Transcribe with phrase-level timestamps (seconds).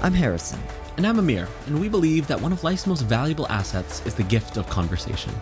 [0.00, 0.60] I'm Harrison.
[0.96, 4.22] And I'm Amir, and we believe that one of life's most valuable assets is the
[4.22, 5.34] gift of conversation.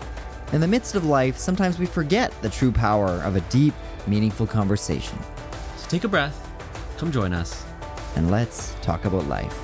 [0.54, 3.74] In the midst of life, sometimes we forget the true power of a deep,
[4.06, 5.18] meaningful conversation.
[5.76, 6.50] So take a breath,
[6.96, 7.66] come join us,
[8.16, 9.54] and let's talk about life.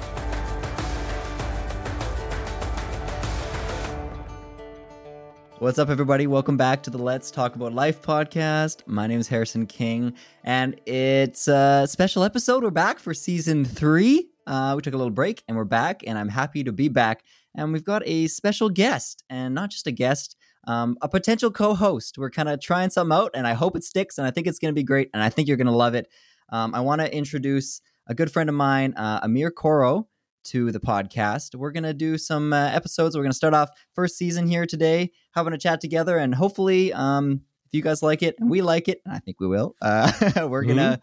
[5.59, 6.27] What's up, everybody?
[6.27, 8.87] Welcome back to the Let's Talk About Life podcast.
[8.87, 10.13] My name is Harrison King,
[10.45, 12.63] and it's a special episode.
[12.63, 14.32] We're back for season three.
[14.47, 17.23] Uh, we took a little break and we're back, and I'm happy to be back.
[17.55, 20.37] And we've got a special guest, and not just a guest,
[20.67, 22.17] um, a potential co host.
[22.19, 24.59] We're kind of trying something out, and I hope it sticks, and I think it's
[24.59, 26.09] going to be great, and I think you're going to love it.
[26.51, 30.09] Um, I want to introduce a good friend of mine, uh, Amir Koro,
[30.45, 31.55] to the podcast.
[31.55, 33.17] We're going to do some uh, episodes.
[33.17, 36.93] We're going to start off first season here today, having a chat together, and hopefully,
[36.93, 39.77] um, if you guys like it and we like it, and I think we will,
[39.83, 40.13] uh,
[40.49, 41.01] we're going to.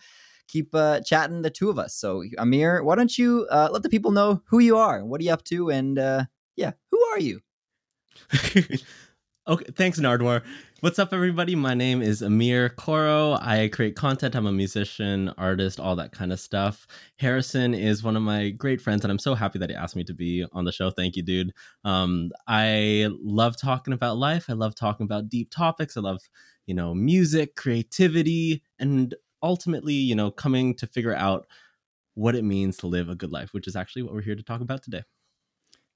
[0.49, 1.95] Keep uh, chatting, the two of us.
[1.95, 5.23] So, Amir, why don't you uh, let the people know who you are, what are
[5.23, 6.25] you up to, and uh,
[6.55, 7.39] yeah, who are you?
[9.47, 10.41] okay, thanks, Nardwuar.
[10.81, 11.55] What's up, everybody?
[11.55, 13.33] My name is Amir Koro.
[13.33, 14.33] I create content.
[14.33, 16.87] I'm a musician, artist, all that kind of stuff.
[17.17, 20.03] Harrison is one of my great friends, and I'm so happy that he asked me
[20.05, 20.89] to be on the show.
[20.89, 21.51] Thank you, dude.
[21.83, 24.45] Um, I love talking about life.
[24.49, 25.97] I love talking about deep topics.
[25.97, 26.21] I love,
[26.65, 31.47] you know, music, creativity, and ultimately, you know, coming to figure out
[32.15, 34.43] what it means to live a good life, which is actually what we're here to
[34.43, 35.03] talk about today.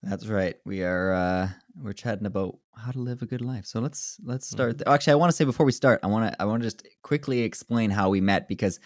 [0.01, 0.55] That's right.
[0.65, 1.49] We are uh
[1.81, 3.65] we're chatting about how to live a good life.
[3.65, 4.77] So let's let's start.
[4.77, 4.93] Mm-hmm.
[4.93, 6.85] Actually, I want to say before we start, I want to I want to just
[7.03, 8.79] quickly explain how we met because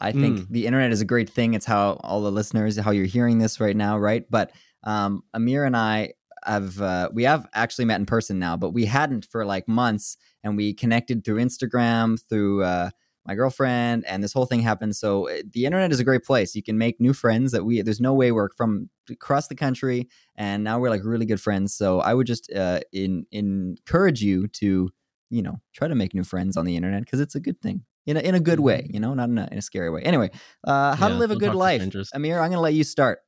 [0.00, 0.48] I think mm.
[0.50, 1.54] the internet is a great thing.
[1.54, 4.24] It's how all the listeners, how you're hearing this right now, right?
[4.28, 4.52] But
[4.84, 6.12] um, Amir and I
[6.44, 10.16] have uh, we have actually met in person now, but we hadn't for like months,
[10.42, 12.90] and we connected through Instagram, through uh,
[13.26, 14.96] my girlfriend, and this whole thing happened.
[14.96, 16.54] So eh, the internet is a great place.
[16.54, 17.82] You can make new friends that we.
[17.82, 21.74] There's no way we're from across the country, and now we're like really good friends.
[21.74, 24.90] So I would just uh, in, encourage you to
[25.30, 27.84] you know try to make new friends on the internet because it's a good thing
[28.06, 28.82] in a, in a good way.
[28.82, 28.94] Mm-hmm.
[28.94, 30.02] You know, not in a, in a scary way.
[30.02, 30.30] Anyway,
[30.64, 31.82] uh, how yeah, to live a good life,
[32.14, 32.38] Amir.
[32.40, 33.20] I'm going to let you start.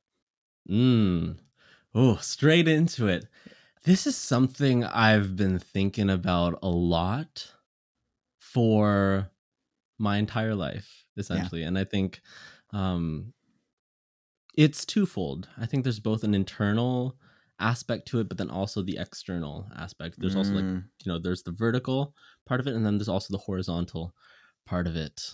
[0.69, 1.37] Mm.
[1.93, 3.27] Oh, straight into it.
[3.83, 7.53] This is something I've been thinking about a lot
[8.39, 9.31] for
[9.99, 11.67] my entire life essentially yeah.
[11.67, 12.21] and i think
[12.73, 13.33] um
[14.57, 17.15] it's twofold i think there's both an internal
[17.59, 20.39] aspect to it but then also the external aspect there's mm.
[20.39, 20.83] also like mm.
[21.03, 22.15] you know there's the vertical
[22.45, 24.13] part of it and then there's also the horizontal
[24.65, 25.33] part of it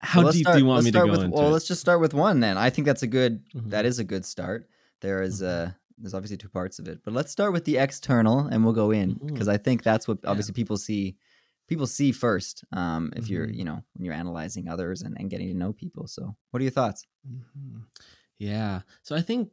[0.00, 1.52] how well, deep start, do you want me to go with, into well it?
[1.52, 3.70] let's just start with one then i think that's a good mm-hmm.
[3.70, 4.68] that is a good start
[5.00, 5.68] there is mm-hmm.
[5.68, 8.74] uh there's obviously two parts of it but let's start with the external and we'll
[8.74, 9.50] go in because mm-hmm.
[9.50, 10.56] i think that's what obviously yeah.
[10.56, 11.16] people see
[11.72, 13.32] people see first um, if mm-hmm.
[13.32, 16.60] you're you know when you're analyzing others and, and getting to know people so what
[16.60, 17.78] are your thoughts mm-hmm.
[18.38, 19.48] yeah so i think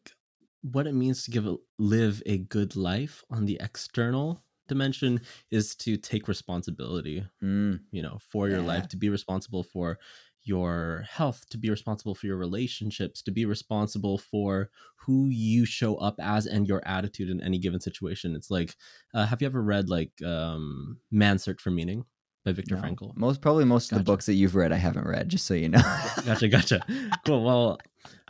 [0.61, 5.75] what it means to give a, live a good life on the external dimension is
[5.75, 7.79] to take responsibility mm.
[7.91, 9.97] you know for your life to be responsible for
[10.49, 14.71] your health, to be responsible for your relationships, to be responsible for
[15.05, 18.35] who you show up as and your attitude in any given situation.
[18.35, 18.75] It's like,
[19.13, 22.05] uh, have you ever read like um, Man's Search for Meaning
[22.43, 22.81] by Viktor no.
[22.81, 23.15] Frankl?
[23.15, 23.99] Most probably most gotcha.
[23.99, 25.29] of the books that you've read, I haven't read.
[25.29, 25.81] Just so you know.
[26.25, 26.81] gotcha, gotcha.
[27.25, 27.43] Cool.
[27.45, 27.79] Well,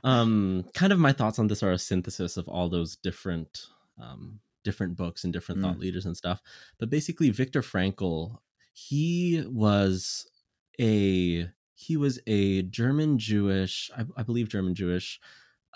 [0.04, 3.66] um, kind of my thoughts on this are a synthesis of all those different
[4.00, 5.64] um, different books and different mm.
[5.64, 6.42] thought leaders and stuff.
[6.80, 8.38] But basically, Viktor Frankl,
[8.74, 10.30] he was
[10.80, 15.18] a he was a German Jewish, I, I believe German Jewish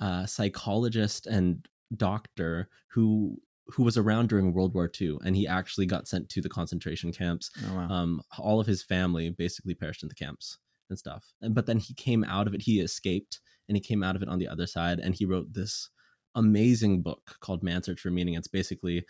[0.02, 1.66] uh, psychologist and
[1.96, 3.38] doctor who
[3.68, 7.13] who was around during World War II, and he actually got sent to the concentration
[7.13, 7.50] camps.
[7.66, 7.88] Oh, wow.
[7.90, 10.58] um, all of his family basically perished in the camps
[10.90, 11.24] and stuff.
[11.42, 12.63] And, but then he came out of it.
[12.63, 15.00] He escaped, and he came out of it on the other side.
[15.00, 15.90] And he wrote this
[16.36, 18.34] amazing book called Man's Search for Meaning.
[18.34, 19.06] It's basically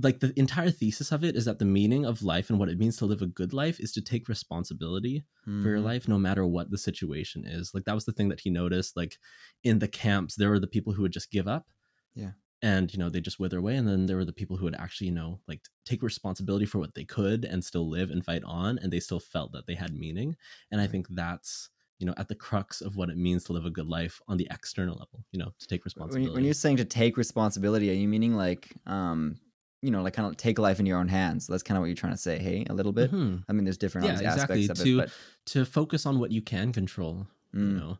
[0.00, 2.78] like the entire thesis of it is that the meaning of life and what it
[2.78, 5.62] means to live a good life is to take responsibility mm.
[5.62, 5.86] for your mm-hmm.
[5.86, 8.96] life no matter what the situation is like that was the thing that he noticed
[8.96, 9.18] like
[9.64, 11.66] in the camps there were the people who would just give up
[12.14, 12.30] yeah
[12.62, 14.76] and you know they just wither away and then there were the people who would
[14.76, 18.42] actually you know like take responsibility for what they could and still live and fight
[18.44, 20.34] on and they still felt that they had meaning
[20.70, 21.68] and i think that's
[21.98, 24.36] you know at the crux of what it means to live a good life on
[24.36, 27.90] the external level you know to take responsibility when, you, are saying to take responsibility
[27.90, 29.36] are you meaning like um
[29.82, 31.46] you know, like kind of take life into your own hands.
[31.46, 33.10] That's kind of what you're trying to say, hey, a little bit.
[33.10, 33.38] Mm-hmm.
[33.48, 34.64] I mean, there's different yeah, exactly.
[34.64, 35.12] aspects of to, it, but
[35.46, 37.72] to focus on what you can control, mm.
[37.72, 37.98] you know.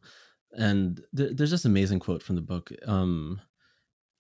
[0.52, 2.70] And th- there's this amazing quote from the book.
[2.86, 3.40] Um,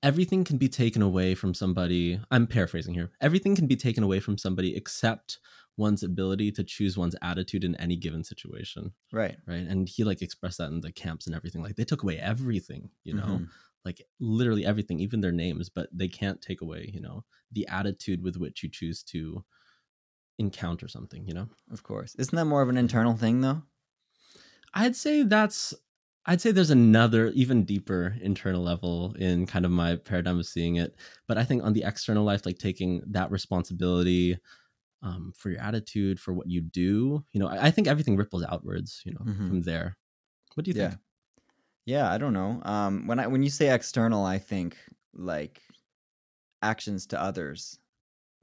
[0.02, 2.20] everything can be taken away from somebody.
[2.30, 3.12] I'm paraphrasing here.
[3.20, 5.38] Everything can be taken away from somebody except
[5.76, 10.20] one's ability to choose one's attitude in any given situation right right and he like
[10.20, 13.48] expressed that in the camps and everything like they took away everything you know Mhm.
[13.84, 18.22] Like literally everything even their names but they can't take away you know the attitude
[18.22, 19.44] with which you choose to
[20.38, 21.48] encounter something you know?
[21.70, 22.14] Of course.
[22.16, 23.62] Isn't that more of an internal thing though?
[24.74, 25.74] I'd say that's
[26.26, 30.76] i'd say there's another even deeper internal level in kind of my paradigm of seeing
[30.76, 30.94] it
[31.26, 34.38] but i think on the external life like taking that responsibility
[35.02, 38.44] um, for your attitude for what you do you know I, I think everything ripples
[38.44, 39.48] outwards you know Mhm.
[39.48, 39.98] from there.
[40.54, 40.88] What do you yeah.
[40.88, 40.98] think
[41.84, 44.76] yeah i don't know um when i when you say external i think
[45.14, 45.62] like
[46.62, 47.78] actions to others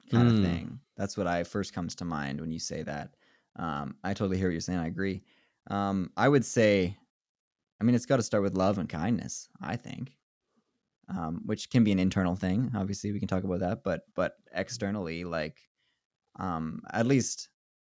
[0.10, 0.30] kind Mm.
[0.30, 3.16] of thing that's what i first comes to mind when you say that
[3.58, 5.24] um i totally hear what you're saying i agree
[5.72, 6.98] um i would say
[7.82, 10.18] i mean it's got to start with love and kindness i think
[11.10, 14.36] um which can be an internal thing obviously we can talk about that but but
[14.54, 15.62] externally like
[16.38, 17.50] um at least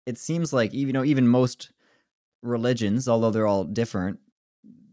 [0.07, 1.73] it seems like even you know even most
[2.43, 4.21] religions although they're all different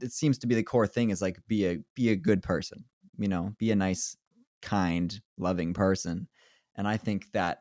[0.04, 2.84] it seems to be the core thing is like be a be a good person
[3.18, 4.16] you know be a nice
[4.62, 6.28] kind loving person.
[6.76, 7.60] And i think that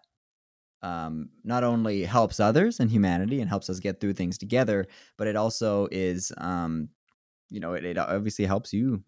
[0.82, 4.86] um, not only helps others and humanity and helps us get through things together
[5.16, 6.88] but it also is um,
[7.50, 9.02] you know it, it obviously helps you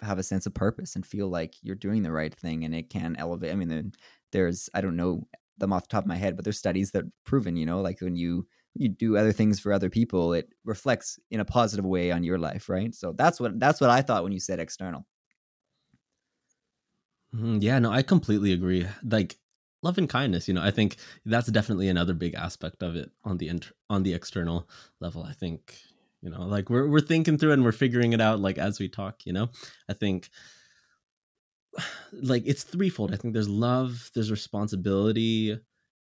[0.00, 2.88] have a sense of purpose and feel like you're doing the right thing and it
[2.88, 3.92] can elevate i mean
[4.32, 5.26] there's i don't know
[5.58, 8.00] them off the top of my head but there's studies that proven you know like
[8.00, 12.10] when you you do other things for other people it reflects in a positive way
[12.10, 15.06] on your life right so that's what that's what i thought when you said external
[17.34, 18.86] Mhm, Yeah, no, I completely agree.
[19.04, 19.38] Like
[19.82, 23.38] love and kindness, you know, I think that's definitely another big aspect of it on
[23.38, 24.68] the inter- on the external
[25.00, 25.22] level.
[25.22, 25.78] I think,
[26.22, 28.88] you know, like we're we're thinking through and we're figuring it out like as we
[28.88, 29.50] talk, you know.
[29.88, 30.30] I think
[32.12, 33.12] like it's threefold.
[33.12, 35.58] I think there's love, there's responsibility,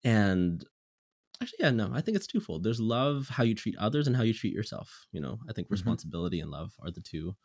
[0.04, 0.64] and
[1.40, 2.62] actually yeah, no, I think it's twofold.
[2.64, 5.38] There's love, how you treat others and how you treat yourself, you know.
[5.48, 5.72] I think Mhm.
[5.72, 7.36] responsibility and love are the two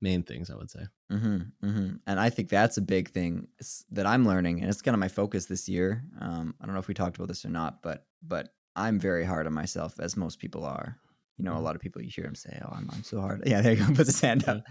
[0.00, 0.84] main things I would say.
[1.10, 3.48] hmm hmm And I think that's a big thing
[3.90, 6.04] that I'm learning, and it's kind of my focus this year.
[6.20, 9.24] Um, I don't know if we talked about this or not, but but I'm very
[9.24, 10.96] hard on myself, as most people are.
[11.36, 11.64] You know, a Mhm.
[11.66, 13.84] lot of people you hear them say, "Oh, I'm I'm so hard." Yeah, there you
[13.86, 13.92] go.
[13.94, 14.64] Puts his hand up.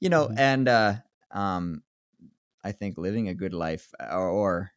[0.00, 0.36] You know, Mhm.
[0.36, 0.94] and uh,
[1.32, 1.82] um,
[2.64, 4.72] I think living a good life, or, or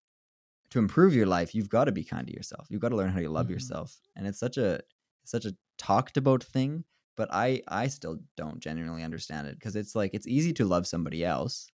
[0.73, 2.67] to improve your life, you've got to be kind to yourself.
[2.69, 3.51] You've got to learn how to love Mhm.
[3.51, 4.81] yourself, and it's such a
[5.25, 6.85] such a talked about thing.
[7.17, 10.87] But I I still don't genuinely understand it because it's like it's easy to love
[10.87, 11.69] somebody else.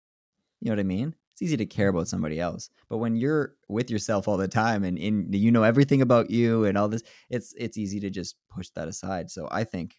[0.61, 1.15] You know what I mean?
[1.33, 4.85] It's easy to care about somebody else, but when you're with yourself all the time
[4.85, 8.37] and in you know everything about you and all this, it's it's easy to just
[8.51, 9.31] push that aside.
[9.31, 9.97] So I think,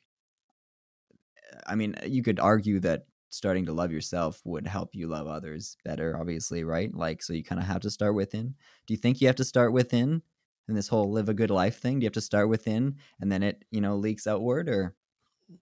[1.67, 5.77] I mean, you could argue that starting to love yourself would help you love others
[5.83, 6.17] better.
[6.19, 6.93] Obviously, right?
[6.93, 8.55] Like, so you kind of have to start within.
[8.87, 10.21] Do you think you have to start within?
[10.67, 13.31] and this whole live a good life thing, do you have to start within and
[13.31, 14.95] then it, you know, leaks outward, or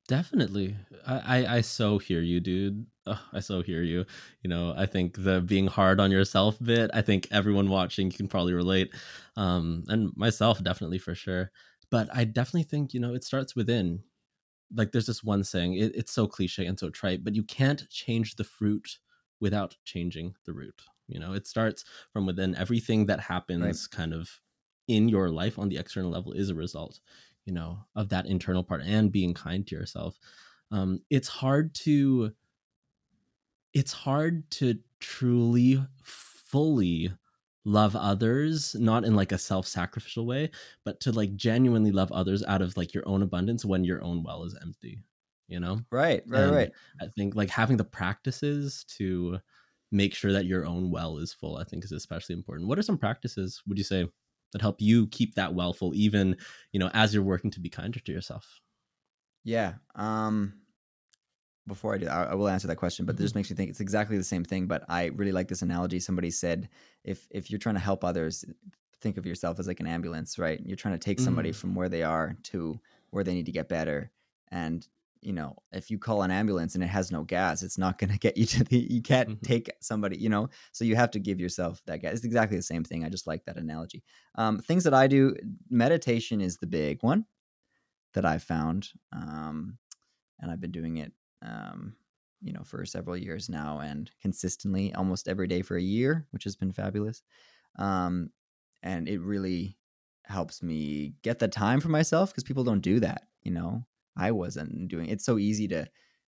[0.07, 0.75] Definitely.
[1.05, 2.85] I, I, I so hear you, dude.
[3.05, 4.05] Ugh, I so hear you.
[4.41, 8.27] You know, I think the being hard on yourself bit, I think everyone watching can
[8.27, 8.93] probably relate.
[9.37, 11.51] Um, and myself definitely for sure.
[11.89, 14.03] But I definitely think, you know, it starts within.
[14.75, 17.89] Like there's this one saying, it, it's so cliche and so trite, but you can't
[17.89, 18.99] change the fruit
[19.39, 20.81] without changing the root.
[21.07, 22.55] You know, it starts from within.
[22.55, 24.41] Everything that happens kind of
[24.87, 26.99] in your life on the external level is a result
[27.47, 30.19] you know of that internal part and being kind to yourself
[30.71, 32.31] um it's hard to
[33.73, 37.11] it's hard to truly fully
[37.67, 40.49] love others not in like a self-sacrificial way
[40.85, 44.23] but to like genuinely love others out of like your own abundance when your own
[44.23, 44.99] well is empty
[45.49, 46.73] you know right, right, And right.
[47.01, 49.39] i think like having the practices to
[49.91, 52.83] make sure that your own well is full i think is especially important what are
[52.83, 54.07] some practices would you say
[54.53, 56.37] that help you keep that well full even
[56.73, 58.61] you know as you're working to be kinder to yourself
[59.43, 59.75] Yeah.
[59.95, 60.61] Um
[61.67, 63.17] before I do I, I will answer that question, but Mhm.
[63.17, 65.61] this just makes me think it's exactly the same thing, but I really like this
[65.61, 66.69] analogy somebody said
[67.03, 68.45] if if you're trying to help others,
[69.01, 70.59] think of yourself as like an ambulance, right?
[70.65, 71.53] You're trying to take somebody Mm.
[71.53, 72.81] from where they are to
[73.11, 74.11] where they need to get better.
[74.49, 74.87] And
[75.21, 78.11] you know, if you call an ambulance and it has no gas, it's not going
[78.13, 79.43] to get you to the you can't Mhm.
[79.43, 80.49] take somebody, you know.
[80.71, 82.13] So you have to give yourself that gas.
[82.15, 83.03] It's exactly the same thing.
[83.03, 84.03] I just like that analogy.
[84.35, 85.35] Um things that I do,
[85.69, 87.25] meditation is the big one
[88.13, 88.89] that I found.
[89.11, 89.77] Um
[90.39, 91.95] and I've been doing it, um,
[92.41, 96.43] you know, for several years now, and consistently, almost every day for a year, which
[96.43, 97.23] has been fabulous.
[97.77, 98.31] Um,
[98.83, 99.77] and it really
[100.25, 103.23] helps me get the time for myself because people don't do that.
[103.43, 103.85] You know,
[104.17, 105.09] I wasn't doing.
[105.09, 105.87] It's so easy to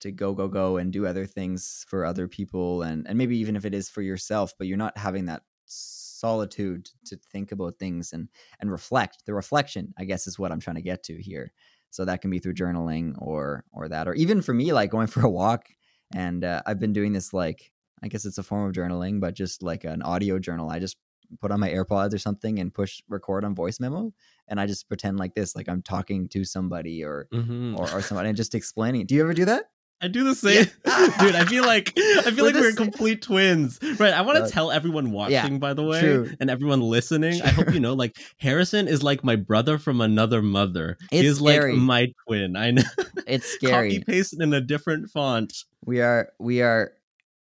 [0.00, 3.57] to go go go and do other things for other people, and and maybe even
[3.57, 8.12] if it is for yourself, but you're not having that solitude to think about things
[8.12, 8.28] and
[8.61, 9.25] and reflect.
[9.26, 11.52] The reflection, I guess, is what I'm trying to get to here.
[11.90, 15.06] So that can be through journaling or or that, or even for me, like going
[15.14, 15.68] for a walk.
[16.14, 19.35] And uh, I've been doing this like I guess it's a form of journaling, but
[19.35, 20.70] just like an audio journal.
[20.70, 20.97] I just
[21.40, 24.12] put on my AirPods or something and push record on voice memo,
[24.49, 27.76] and I just pretend like this, like I'm talking to somebody or Mhm.
[27.78, 29.06] or, or somebody, and just explaining.
[29.06, 29.66] Do you ever do that?
[30.02, 31.16] I do the same, Yeah.
[31.21, 31.35] dude.
[31.35, 34.14] I feel like I feel We're like we're complete twins, right?
[34.14, 36.30] I want to Uh, tell everyone watching, by the way, true.
[36.40, 37.42] and everyone listening.
[37.42, 40.97] I hope you know, like Harrison is like my brother from another mother.
[41.11, 41.73] he It's is scary.
[41.75, 42.57] like my twin.
[42.57, 42.83] I know.
[43.26, 43.99] It's scary.
[43.99, 45.64] Copy paste in a different font.
[45.85, 46.92] we are we are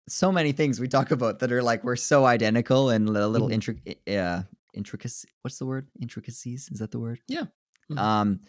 [0.09, 3.49] so many things we talk about that are like we're so identical and a little
[3.49, 3.55] Mhm.
[3.55, 4.43] intric uh
[4.75, 7.45] intricacy what's the word intricacies is that the word Yeah.
[7.93, 7.99] Mhm.
[7.99, 8.41] um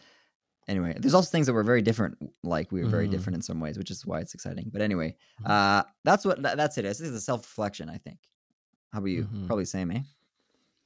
[0.72, 3.12] anyway there's also things that were very different like we were very Mhm.
[3.16, 5.10] different in some ways which is why it's exciting but anyway
[5.42, 5.50] Mhm.
[5.56, 8.20] uh that's what that, that's it this is a self-reflection i think
[8.92, 9.48] how about you Mhm.
[9.48, 10.04] probably same eh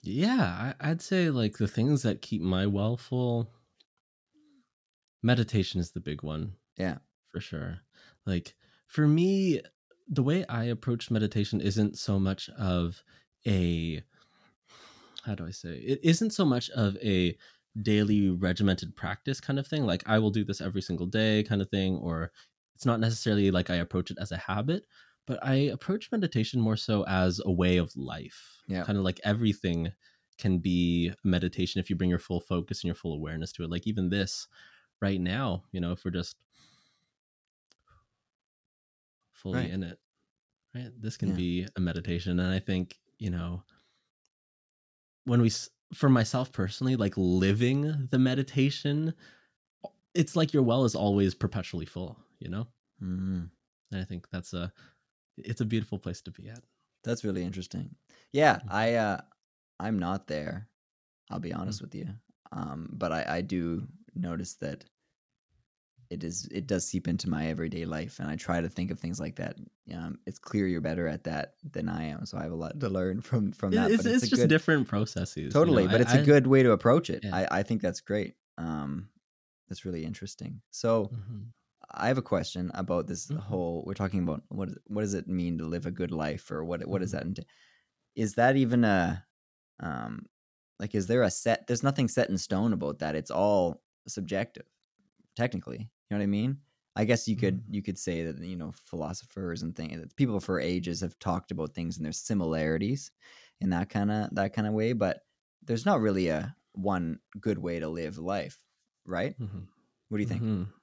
[0.03, 3.49] Yeah, I, I'd say like the things that keep my well full.
[5.23, 6.53] Meditation is the big one.
[6.77, 6.97] Yeah.
[7.31, 7.79] for sure.
[8.25, 8.55] Like
[8.87, 9.61] for me,
[10.07, 13.03] the way I approach meditation isn't so much of
[13.47, 14.03] a
[15.23, 17.35] how do I say it isn't so much of a
[17.81, 19.85] daily regimented practice kind of thing.
[19.85, 22.31] Like I will do this every single day kind of thing, or
[22.75, 24.85] it's not necessarily like I approach it as a habit,
[25.27, 28.61] but I approach meditation more so as a way of life.
[28.67, 28.83] Yeah.
[28.83, 29.91] Kind of like everything
[30.37, 33.63] can be a meditation if you bring your full focus and your full awareness to
[33.63, 33.69] it.
[33.69, 34.47] Like even this
[35.01, 36.35] right now, you know, if we're just
[39.31, 39.69] fully Right.
[39.69, 39.99] in it,
[40.73, 40.91] right?
[41.01, 41.35] This can Yeah.
[41.35, 42.39] be a meditation.
[42.39, 43.63] And I think, you know,
[45.25, 45.51] when we,
[45.95, 49.13] for myself personally, like living the meditation,
[50.13, 52.67] it's like your well is always perpetually full, you know?
[53.01, 53.49] mm
[53.91, 54.71] And I think that's a,
[55.37, 56.63] it's a beautiful place to be at.
[57.03, 57.95] that's really interesting
[58.31, 58.69] yeah Mhm.
[58.69, 59.19] i uh
[59.79, 60.69] i'm not there
[61.31, 61.53] i'll be Mm.
[61.53, 62.07] honest with you
[62.51, 64.85] um but i i do notice that
[66.09, 68.99] it is it does seep into my everyday life and i try to think of
[68.99, 69.57] things like that
[69.93, 72.79] um it's clear you're better at that than i am so i have a lot
[72.79, 75.37] to learn from from that it's but it's, a just good, different processes.
[75.37, 75.91] you totally know?
[75.91, 77.35] but I- it's a good way to approach it Yeah.
[77.35, 79.09] i i think that's great um
[79.67, 81.47] that's really interesting so Mhm.
[81.91, 83.37] I have a question about this Mhm.
[83.37, 83.83] whole.
[83.85, 86.65] We're talking about what is, what does it mean to live a good life, or
[86.65, 87.35] what what does Mhm.
[87.35, 87.45] that?
[88.15, 89.23] Is that even a
[89.79, 90.25] um
[90.79, 91.67] like is there a set?
[91.67, 93.15] There's nothing set in stone about that.
[93.15, 94.65] It's all subjective,
[95.35, 95.91] technically.
[96.09, 96.61] You know what I mean?
[96.95, 97.69] I guess you could Mhm.
[97.69, 101.73] you could say that you know philosophers and things, people for ages have talked about
[101.73, 103.11] things and there's similarities
[103.61, 105.21] in that kind of that kind of way, but
[105.63, 108.61] there's not really a one good way to live life,
[109.05, 109.35] right?
[109.39, 109.67] Mhm.
[110.09, 110.45] What do you think?
[110.45, 110.73] Mhm.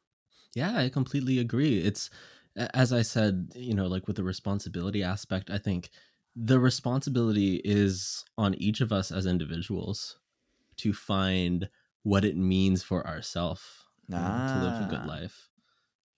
[0.54, 1.80] Yeah, I completely agree.
[1.80, 2.10] It's
[2.56, 5.90] as I said, you know, like with the responsibility aspect, I think
[6.36, 10.18] the responsibility is on each of us as individuals
[10.78, 11.70] to find
[12.04, 13.81] what it means for ourselves
[14.46, 15.06] to live a good Ah.
[15.06, 15.50] life.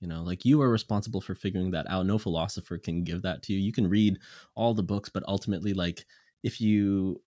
[0.00, 2.06] You know, like you are responsible for figuring that out.
[2.06, 3.60] No philosopher can give that to you.
[3.60, 4.18] You can read
[4.54, 6.06] all the books, but ultimately, like
[6.42, 7.22] if you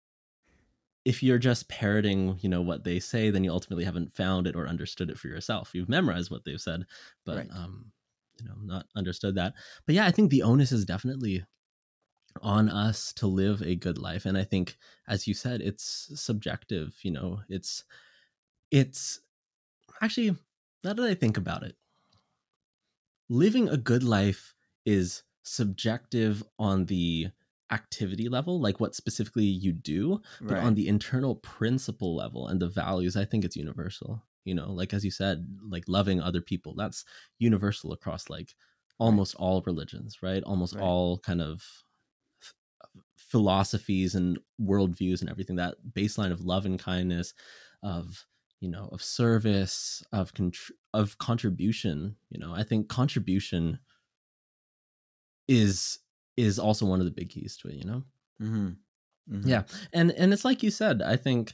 [1.05, 4.55] if you're just parroting, you know, what they say, then you ultimately haven't found it
[4.55, 5.72] or understood it for yourself.
[5.74, 6.86] You've memorized what they've said,
[7.25, 7.51] but Right.
[7.51, 7.91] um,
[8.39, 9.53] you know, not understood that.
[9.86, 11.43] But yeah, I think the onus is definitely
[12.41, 14.25] on us to live a good life.
[14.25, 14.77] And I think,
[15.08, 17.86] as you said, it's subjective, you know, it's
[18.72, 19.22] it's
[20.01, 20.38] actually
[20.84, 21.78] now that I think about it,
[23.30, 24.54] living a good life
[24.86, 27.30] is subjective on the
[27.72, 32.70] activity level, like what specifically you do, but on the internal principle level and the
[32.70, 34.22] values, I think it's universal.
[34.46, 37.06] You know, like as you said, like loving other people, that's
[37.40, 38.54] universal across like
[39.00, 40.44] almost all religions, right?
[40.44, 40.84] Almost Right.
[40.84, 41.63] all kind of
[42.42, 42.54] f-
[43.18, 45.56] philosophies and worldviews and everything.
[45.56, 47.34] That baseline of love and kindness,
[47.82, 48.25] of
[48.63, 52.15] you know, of service, of contr- of contribution.
[52.32, 53.79] You know, I think contribution
[55.48, 56.00] is
[56.38, 57.75] is also one of the big keys to it.
[57.75, 58.03] You know.
[58.41, 59.48] Mm-hmm.
[59.48, 61.01] Yeah, and and it's like you said.
[61.01, 61.53] I think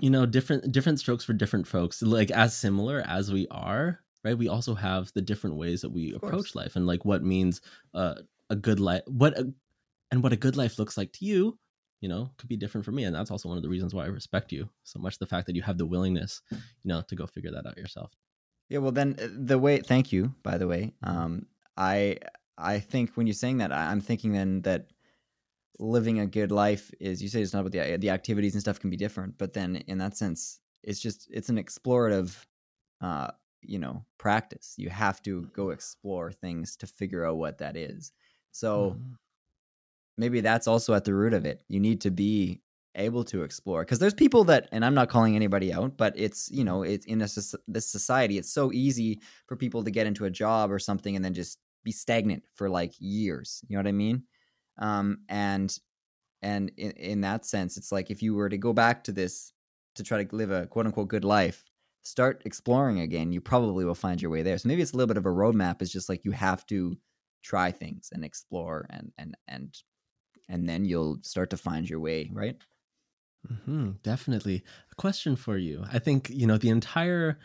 [0.00, 2.02] you know different different strokes for different folks.
[2.02, 4.36] Like as similar as we are, right?
[4.36, 6.54] We also have the different ways that we Of approach course.
[6.54, 7.60] life, and like what means
[7.94, 8.16] uh,
[8.50, 9.02] a good life.
[9.06, 9.52] What a,
[10.10, 11.58] and what a good life looks like to you.
[12.00, 14.04] You know, could be different for me, and that's also one of the reasons why
[14.04, 15.18] I respect you so much.
[15.18, 18.12] The fact that you have the willingness, you know, to go figure that out yourself.
[18.68, 20.94] Yeah, well then uh, the way thank you by the way.
[21.02, 22.18] Um I
[22.56, 24.90] I think when you're saying that I'm thinking then that
[25.78, 28.80] living a good life is you say it's not about the the activities and stuff
[28.80, 32.46] can be different, but then in that sense it's just it's an explorative
[33.02, 33.30] uh
[33.62, 34.74] you know practice.
[34.78, 38.12] You have to go explore things to figure out what that is.
[38.52, 39.18] So Mhm.
[40.18, 41.62] Maybe that's also at the root of it.
[41.68, 42.60] You need to be
[42.98, 46.50] able to explore because there's people that and i'm not calling anybody out but it's
[46.50, 50.24] you know it's in this this society it's so easy for people to get into
[50.24, 53.88] a job or something and then just be stagnant for like years you know what
[53.88, 54.22] i mean
[54.78, 55.78] um and
[56.42, 59.52] and in, in that sense it's like if you were to go back to this
[59.94, 61.64] to try to live a quote unquote good life
[62.02, 65.08] start exploring again you probably will find your way there so maybe it's a little
[65.08, 66.96] bit of a roadmap it's just like you have to
[67.42, 69.82] try things and explore and and and
[70.48, 72.56] and then you'll start to find your way right
[73.50, 74.62] Mm-hmm, definitely.
[74.90, 75.84] A question for you.
[75.92, 77.38] I think, you know, the entire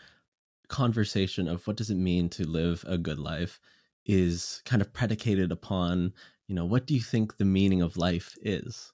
[0.68, 3.60] conversation of what does it mean to live a good life
[4.06, 6.12] is kind of predicated upon,
[6.46, 8.92] you know, what do you think the meaning of life is?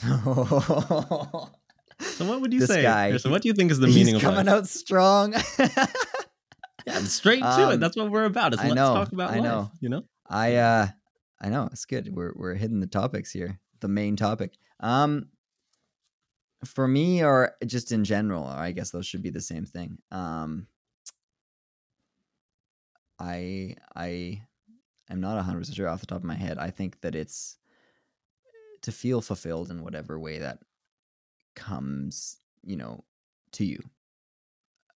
[0.00, 0.18] so
[2.20, 2.82] what would you this say?
[2.82, 4.34] Guy, so what do you think is the meaning of life?
[4.34, 5.34] coming out strong.
[6.86, 7.80] yeah, straight to um, it.
[7.80, 8.54] That's what we're about.
[8.54, 9.70] Is I let's know, talk about I life, know.
[9.80, 10.02] You know?
[10.28, 10.88] I uh
[11.44, 11.68] I know.
[11.70, 12.14] It's good.
[12.14, 13.60] We're we're hitting the topics here.
[13.80, 14.56] The main topic.
[14.80, 15.28] Um
[16.64, 20.66] for me or just in general i guess those should be the same thing um
[23.18, 24.40] i i
[25.10, 27.58] am not 100% sure off the top of my head i think that it's
[28.82, 30.58] to feel fulfilled in whatever way that
[31.54, 33.04] comes you know
[33.52, 33.78] to you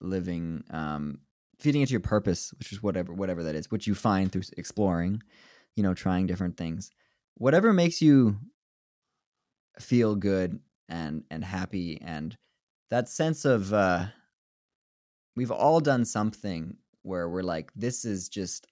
[0.01, 1.19] living um
[1.59, 5.21] feeding into your purpose which is whatever whatever that is which you find through exploring
[5.75, 6.91] you know trying different things
[7.36, 8.38] whatever makes you
[9.79, 12.38] feel good and and happy and
[12.89, 14.05] that sense of uh
[15.36, 18.67] we've all done something where we're like this is just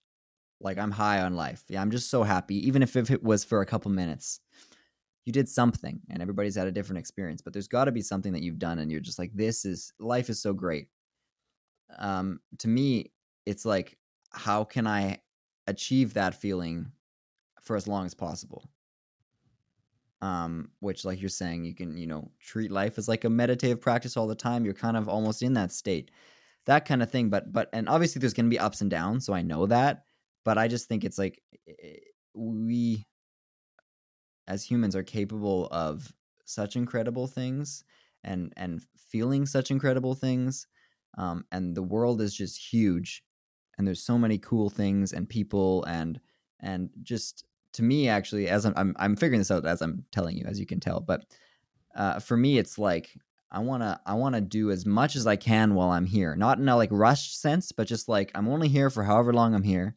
[0.64, 1.64] like I'm high on life.
[1.68, 4.40] Yeah, I'm just so happy even if, if it was for a couple minutes.
[5.26, 8.34] You did something and everybody's had a different experience, but there's got to be something
[8.34, 10.88] that you've done and you're just like this is life is so great.
[11.98, 13.12] Um to me
[13.46, 13.98] it's like
[14.32, 15.20] how can I
[15.68, 16.92] achieve that feeling
[17.62, 18.66] for as long as possible?
[20.22, 23.82] um, which like you're saying you can you know treat life as like a meditative
[23.82, 26.12] practice all the time you're kind of almost in that state
[26.66, 29.26] that kind of thing but but and obviously there's going to be ups and downs
[29.26, 30.06] so i know that
[30.46, 31.98] but i just think it's like eh,
[32.34, 33.06] we
[34.48, 36.14] as humans are capable of
[36.46, 37.84] such incredible things
[38.24, 40.68] and and feeling such incredible things
[41.18, 43.24] um, and the world is just huge
[43.78, 46.20] and there's so many cool things and people and
[46.60, 50.38] and just to me actually as I'm, I'm i'm figuring this out as i'm telling
[50.38, 51.26] you as you can tell but
[51.96, 53.16] uh, for me it's like
[53.52, 56.36] i want to i want to do as much as i can while i'm here
[56.36, 59.54] not in a like rushed sense but just like i'm only here for however long
[59.54, 59.96] i'm here.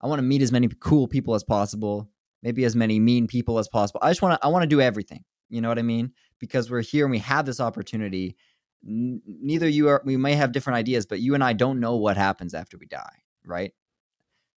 [0.00, 2.08] I want to meet as many cool people as possible
[2.42, 3.98] maybe as many mean people as possible.
[4.00, 6.12] I just want to i want to do everything you know what i mean?
[6.38, 8.36] Because we're here and we have this opportunity
[8.82, 12.16] Neither you are we may have different ideas but you and i don't know what
[12.16, 13.74] happens after we die right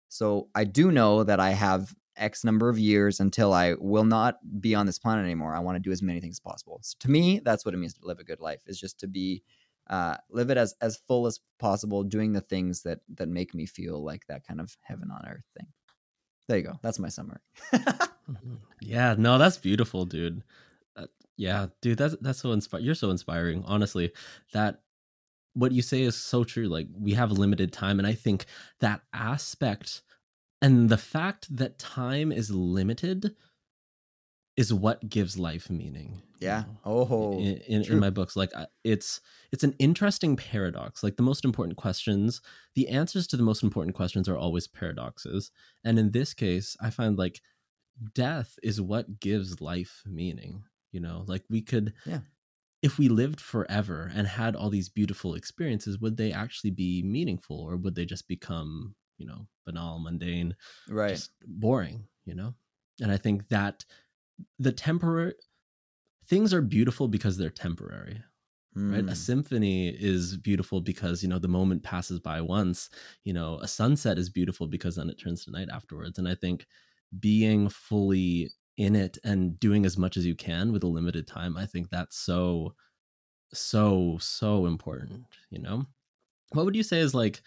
[0.10, 4.40] so i do know that i have X number of years until I will not
[4.62, 5.56] be on this planet anymore.
[5.56, 6.80] I want to do as many things as possible.
[6.84, 9.08] So to me, that's what it means to live a good life is just to
[9.08, 9.42] be
[9.90, 13.66] uh, live it as as full as possible, doing the things that that make me
[13.66, 15.68] feel like that kind of heaven on earth thing.
[16.48, 16.80] There you go.
[16.84, 17.40] That's my summary.
[18.30, 18.56] Mm-hmm.
[18.82, 20.44] yeah, no, that's beautiful, dude.
[21.40, 22.86] Yeah, dude, that's that's so inspiring.
[22.86, 24.12] You're so inspiring, honestly.
[24.52, 24.82] That
[25.54, 26.68] what you say is so true.
[26.68, 28.46] Like we have limited time, and I think
[28.82, 30.02] that aspect
[30.62, 33.36] and the fact that time is limited
[34.58, 38.52] is what gives life meaning yeah oh in, in, in, my books like
[38.84, 39.22] it's
[39.54, 42.42] it's an interesting paradox like the most important questions
[42.76, 45.52] the answers to the most important questions are always paradoxes
[45.86, 47.40] and in this case i find like
[48.14, 52.20] death is what gives life meaning you know like we could yeah
[52.82, 57.60] if we lived forever and had all these beautiful experiences would they actually be meaningful
[57.60, 60.56] or would they just become you know banal mundane
[60.90, 62.54] right boring you know
[63.02, 63.86] and i think that
[64.58, 65.34] the temporary
[66.28, 68.22] things are beautiful because they're temporary
[68.78, 68.92] mm.
[68.94, 69.14] right a hmm.
[69.14, 72.90] symphony is beautiful because you know the moment passes by once
[73.26, 76.36] you know a sunset is beautiful because then it turns to night afterwards and i
[76.36, 76.66] think
[77.20, 81.56] being fully in it and doing as much as you can with a limited time
[81.56, 82.74] i think that's so
[83.54, 85.86] so so important you know
[86.54, 87.42] what would you say is like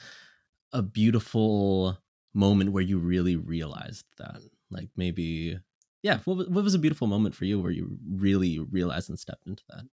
[0.72, 1.98] a beautiful
[2.34, 4.40] moment where you really realized that?
[4.70, 5.58] Like maybe,
[6.02, 9.46] yeah, what, what was a beautiful moment for you where you really realized and stepped
[9.46, 9.84] into that?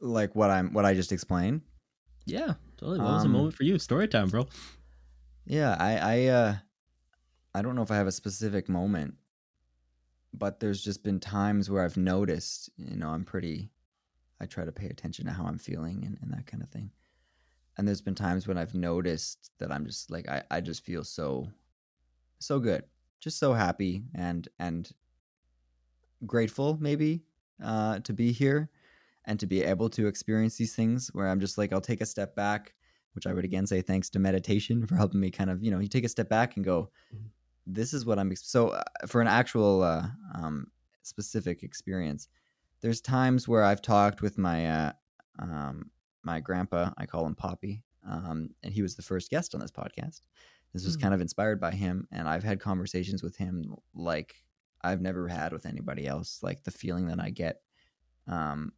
[0.00, 1.62] Like what I'm, what I just explained.
[2.26, 2.98] Yeah, totally.
[2.98, 3.78] What um, was a moment for you?
[3.78, 4.46] Story time, bro.
[5.46, 6.54] Yeah, I, I, uh,
[7.54, 9.14] I don't know if I have a specific moment,
[10.34, 13.72] but there's just been times where I've noticed, you know, I'm pretty,
[14.40, 16.92] I try to pay attention to how I'm feeling and, and that kind of thing
[17.76, 21.04] and there's been times when I've noticed that I'm just like I, I just feel
[21.04, 21.52] so
[22.40, 22.84] so good,
[23.20, 24.90] just so happy and and
[26.24, 27.24] grateful maybe
[27.62, 28.70] uh, to be here
[29.26, 32.06] and to be able to experience these things where I'm just like, I'll take a
[32.06, 32.74] step back,
[33.12, 35.80] which I would again say thanks to meditation for helping me kind of, you know,
[35.80, 37.32] you take a step back and go, Mhm.
[37.66, 38.34] This is what I'm.
[38.36, 40.70] So uh, for an actual uh, um,
[41.02, 42.28] specific experience,
[42.80, 44.92] there's times where I've talked with my uh,
[45.38, 45.90] um,
[46.22, 46.92] my grandpa.
[46.98, 50.22] I call him Poppy, um, and he was the first guest on this podcast.
[50.72, 50.98] This was Hmm.
[50.98, 54.44] kind of inspired by him, and I've had conversations with him like
[54.82, 56.42] I've never had with anybody else.
[56.42, 57.62] Like the feeling that I get,
[58.26, 58.72] um,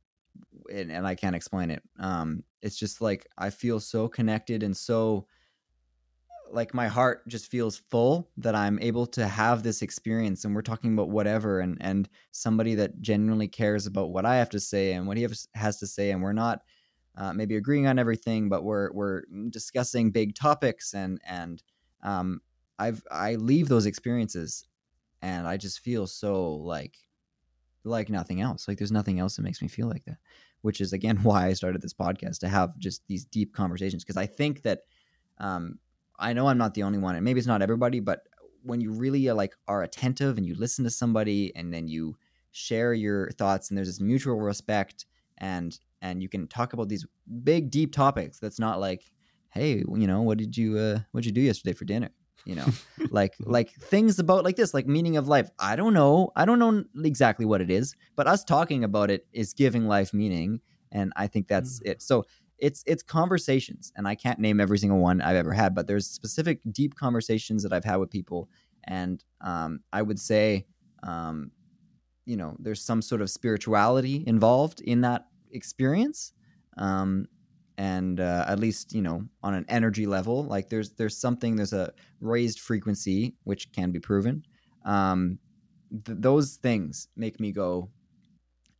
[0.72, 1.83] and, and I can't explain it.
[1.98, 5.27] Um, it's just like I feel so connected and so
[6.52, 10.62] like my heart just feels full that I'm able to have this experience and we're
[10.62, 14.92] talking about whatever and and somebody that genuinely cares about what I have to say
[14.92, 16.62] and what he has, to say and we're not
[17.16, 21.62] uh, maybe agreeing on everything but we're we're discussing big topics and and
[22.02, 22.40] um
[22.78, 24.66] I've I leave those experiences
[25.22, 26.96] and I just feel so like
[27.84, 28.68] like nothing else.
[28.68, 30.18] Like there's nothing else that makes me feel like that
[30.62, 34.16] which is again why I started this podcast to have just these deep conversations because
[34.16, 34.80] I think that
[35.38, 35.78] um
[36.18, 38.22] I know I'm not the only one, and maybe it's not everybody, but
[38.62, 42.16] when you really uh, like are attentive and you listen to somebody, and then you
[42.50, 45.07] share your thoughts, and there's this mutual respect,
[45.38, 47.07] and and you can talk about these
[47.44, 48.38] big, deep topics.
[48.38, 49.02] That's not like,
[49.50, 52.11] hey, you know, what did you uh, what did you do yesterday for dinner?
[52.44, 52.66] You know,
[53.11, 55.50] like like things about like this, like meaning of life.
[55.59, 59.26] I don't know, I don't know exactly what it is, but us talking about it
[59.33, 62.02] is giving life meaning, and I think that's it.
[62.02, 62.24] So
[62.59, 66.07] it's it's conversations and i can't name every single one i've ever had but there's
[66.07, 68.49] specific deep conversations that i've had with people
[68.85, 70.64] and um, i would say
[71.03, 71.51] um,
[72.27, 76.33] you know there's some sort of spirituality involved in that experience
[76.77, 77.27] um,
[77.79, 81.73] and uh, at least you know on an energy level like there's there's something there's
[81.73, 84.42] a raised frequency which can be proven
[84.85, 85.38] um,
[86.05, 87.88] th- those things make me go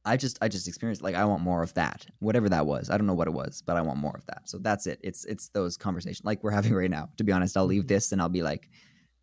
[0.09, 2.07] I just I just experienced like I want more of that.
[2.21, 2.91] Whatever that was.
[2.91, 4.43] I don't know what it was, but I want more of that.
[4.49, 4.99] So that's it.
[5.03, 7.09] It's it's those conversations like we're having right now.
[7.19, 8.69] To be honest, I'll leave this and I'll be like,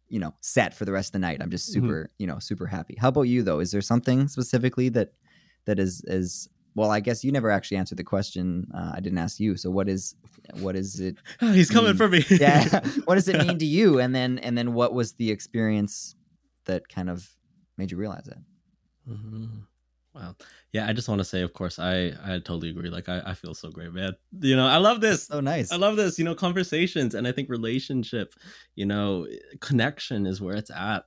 [0.10, 1.42] you know, set for the rest of the night.
[1.42, 1.74] I'm just Mhm.
[1.74, 2.96] super, you know, super happy.
[3.00, 3.60] How about you though?
[3.60, 5.14] Is there something specifically that
[5.66, 8.68] that is is well, I guess you never actually answered the question.
[8.76, 9.56] Uh, I didn't ask you.
[9.56, 10.14] So what is
[10.60, 11.98] what is it He's coming Mm.
[11.98, 12.24] for me.
[12.30, 16.16] yeah what does it mean to you and then and then what was the experience
[16.66, 17.30] that kind of
[17.78, 18.40] made you realize that
[19.10, 19.64] Mhm.
[20.16, 20.36] Wow.
[20.72, 22.90] Yeah, I just want to say, of course, I I totally agree.
[22.90, 24.14] Like, I, I feel so great, man.
[24.40, 25.28] You know, I love this.
[25.28, 26.18] so nice I love this.
[26.18, 28.34] You know, conversations, and I think relationship,
[28.76, 29.28] you know,
[29.60, 31.04] connection is where it's at.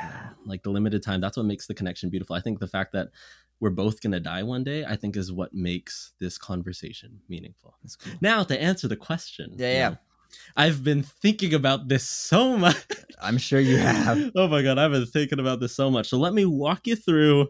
[0.00, 2.36] yeah Like the limited time, that's what makes the connection beautiful.
[2.36, 3.08] I think the fact that
[3.60, 7.76] we're both gonna die one day, I think, is what makes this conversation meaningful.
[8.02, 9.88] cool Now, to answer the question, Yeah, yeah.
[9.90, 9.96] know,
[10.56, 12.84] I've been thinking about this so much.
[13.22, 16.08] i'm sure you have oh my god, I've been thinking about this so much.
[16.08, 17.48] So let me walk you through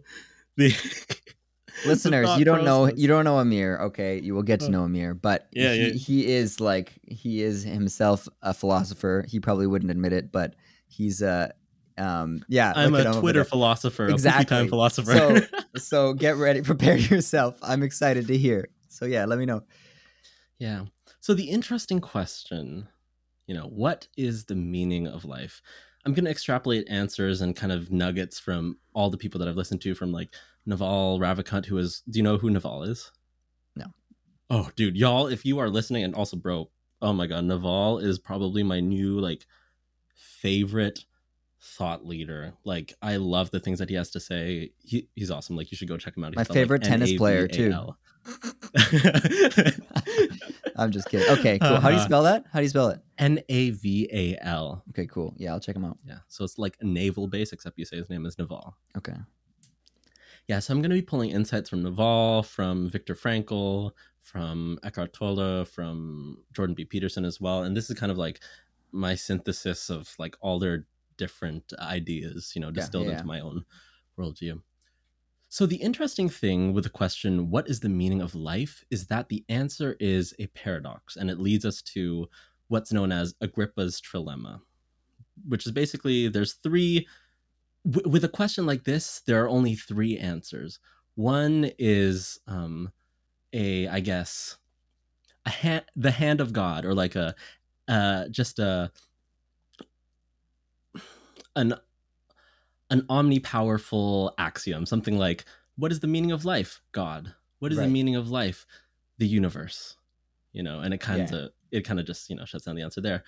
[0.57, 0.69] the
[1.83, 4.71] the listeners thought you don't know you don't know amir okay you will get to
[4.71, 5.93] know amir but Yeah, he, yeah.
[5.95, 10.55] he is like he is himself a philosopher he probably wouldn't admit it but
[10.87, 11.53] he's a
[11.99, 14.43] um yeah I'm look at him a Twitter philosopher, Exactly.
[14.43, 15.13] a time philosopher.
[15.13, 15.41] So-
[15.77, 19.63] so get ready prepare yourself i'm excited to hear so yeah let me know
[20.59, 20.85] yeah.
[21.21, 22.87] So the interesting question,
[23.49, 25.61] you know, what is the meaning of life?
[26.05, 29.57] I'm going to extrapolate answers and kind of nuggets from all the people that I've
[29.57, 30.31] listened to from like
[30.67, 33.11] Naval Ravikant, who is, do you know who Naval is?
[33.77, 33.87] No.
[34.51, 38.19] Oh, dude, y'all, if you are listening, and also, bro, oh my God, Naval is
[38.19, 39.47] probably my new like
[40.15, 41.05] favorite
[41.61, 42.53] thought leader.
[42.65, 44.73] Like, I love the things that he has to say.
[44.83, 45.57] He, he's awesome.
[45.57, 46.33] Like, you should go check him out.
[46.33, 47.73] He's My spelled, like, favorite tennis player, too.
[50.77, 52.05] I'm just kidding okay cool how do you Uh-huh.
[52.07, 54.83] spell that how do you spell it N A V A L.
[54.91, 56.19] okay cool yeah i'll check him out Yeah.
[56.29, 58.77] So it's like a naval base, except you say his name is Naval.
[58.97, 59.17] okay
[60.49, 60.59] Yeah.
[60.59, 65.65] So I'm going to be pulling insights from Naval, from Viktor Frankl, from Eckhart Tolle,
[65.65, 66.85] from Jordan B.
[66.85, 67.63] Peterson as well.
[67.65, 68.41] And this is kind of like
[68.93, 73.27] my synthesis of like all their different ideas, you know, Yeah, distilled yeah, into yeah.
[73.35, 73.65] my own
[74.19, 74.61] worldview.
[75.55, 79.29] So the interesting thing with the question, what is the meaning of life, is that
[79.29, 82.29] the answer is a paradox, and it leads us to
[82.67, 84.63] what's known as Agrippa's trilemma,
[85.47, 87.07] which is basically there's three.
[87.89, 90.81] W- with a question like this, there are only three answers.
[91.15, 92.91] One is um,
[93.53, 94.57] a, I guess,
[95.47, 97.33] a hand, the hand of God, or like a,
[97.87, 98.91] uh, just a,
[101.55, 101.75] an
[102.91, 105.45] an omnipowerful axiom, something like,
[105.77, 106.81] "What is the meaning of life?
[106.93, 107.35] God.
[107.59, 107.85] What is Right.
[107.87, 108.67] the meaning of life?
[109.19, 109.97] The universe."
[110.53, 111.49] You know, and it kind of Yeah.
[111.79, 113.25] it kind of just you know shuts down the answer there.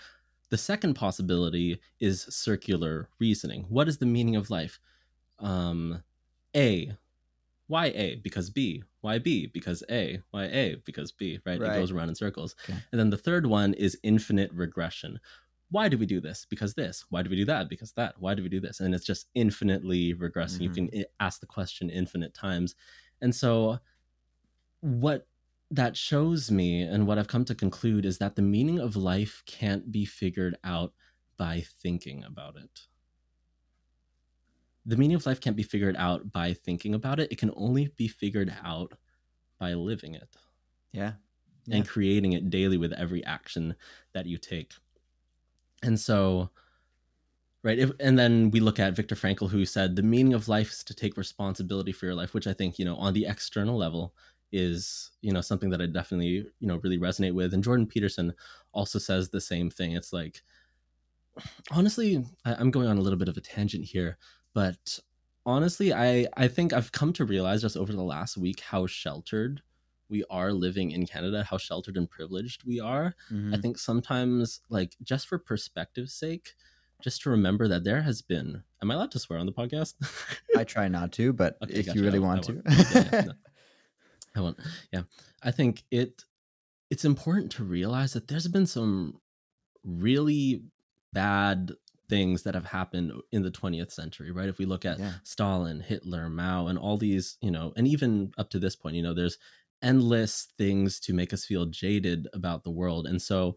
[0.51, 3.65] The second possibility is circular reasoning.
[3.69, 4.79] What is the meaning of life?
[5.41, 6.03] Um,
[6.55, 6.97] A.
[7.67, 8.15] Why A?
[8.17, 8.85] Because B.
[9.01, 9.47] Why B?
[9.47, 10.23] Because A.
[10.31, 10.77] Why A?
[10.85, 11.41] Because B.
[11.45, 11.59] Right?
[11.61, 11.73] Right.
[11.77, 12.55] It goes around in circles.
[12.65, 12.79] Okay.
[12.93, 15.19] And then the third one is infinite regression.
[15.71, 16.47] Why do we do this?
[16.49, 17.05] Because this.
[17.11, 17.69] Why do we do that?
[17.69, 18.15] Because that.
[18.19, 18.81] Why do we do this?
[18.81, 20.61] And it's just infinitely regressing.
[20.61, 20.87] You mm-hmm.
[20.87, 22.75] can eh, ask the question infinite times.
[23.21, 23.79] And so,
[24.81, 25.27] what
[25.71, 29.43] that shows me and what I've come to conclude is that the meaning of life
[29.47, 30.93] can't be figured out
[31.37, 32.83] by thinking about it.
[34.85, 37.33] The meaning of life can't be figured out by thinking about it.
[37.33, 38.93] It can only be figured out
[39.59, 40.37] by living it
[40.93, 41.15] Yeah.
[41.69, 43.75] and creating it daily with every action
[44.13, 44.73] that you take.
[45.83, 46.51] And so,
[47.63, 50.71] right, if, and then we look at Viktor Frankl, who said the meaning of life
[50.71, 53.77] is to take responsibility for your life, which I think, you know, on the external
[53.77, 54.15] level
[54.53, 57.53] is, you know, something that I definitely, you know, really resonate with.
[57.53, 58.33] And Jordan Peterson
[58.73, 59.93] also says the same thing.
[59.93, 60.43] It's like,
[61.71, 64.17] honestly, I, I'm going on a little bit of a tangent here,
[64.55, 64.99] but
[65.45, 69.63] honestly, I, I think I've come to realize just over the last week how sheltered
[70.09, 73.15] we are living in Canada, how sheltered and privileged we are.
[73.31, 73.55] Mhm.
[73.55, 76.55] I think sometimes, like, just for perspective's sake,
[77.03, 78.63] just to remember that there has been.
[78.83, 79.95] Am I allowed to swear on the podcast?
[80.57, 81.99] I try not to, but Okay, if gotcha.
[81.99, 82.65] you really I want won't.
[82.65, 82.73] to.
[82.73, 83.33] Yeah, yeah, no.
[84.37, 84.59] I won't.
[84.93, 85.03] Yeah,
[85.43, 86.25] I think it.
[86.89, 89.21] It's important to realize that there's been some
[89.83, 90.63] really
[91.13, 91.73] bad
[92.09, 94.49] things that have happened in the 20th century, right?
[94.49, 95.15] If we look at Yeah.
[95.25, 99.03] Stalin, Hitler, Mao, and all these, you know, and even up to this point, you
[99.03, 99.39] know, there's
[99.87, 103.07] endless things to make us feel jaded about the world.
[103.07, 103.57] And so,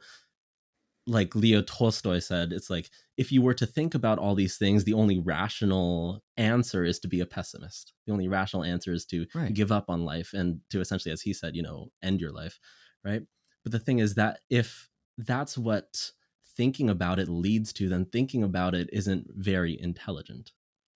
[1.08, 4.84] like Leo Tolstoy said, it's like if you were to think about all these things,
[4.84, 7.94] the only rational answer is to be a pessimist.
[8.06, 9.54] The only rational answer is to Right.
[9.54, 12.60] give up on life and to essentially, as he said, you know, end your life,
[13.04, 13.24] right?
[13.64, 16.12] But the thing is that if that's what
[16.56, 20.52] thinking about it leads to, then thinking about it isn't very intelligent,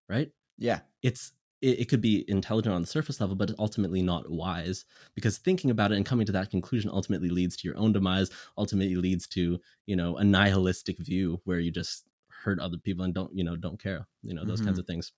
[0.09, 0.33] right?
[0.59, 0.81] yeah.
[1.03, 5.39] it's it, it could be intelligent on the surface level but ultimately not wise because
[5.39, 8.97] thinking about it and coming to that conclusion ultimately leads to your own demise ultimately
[8.97, 13.35] leads to you know a nihilistic view where you just hurt other people and don't
[13.37, 15.13] you know don't care you know those kinds of things.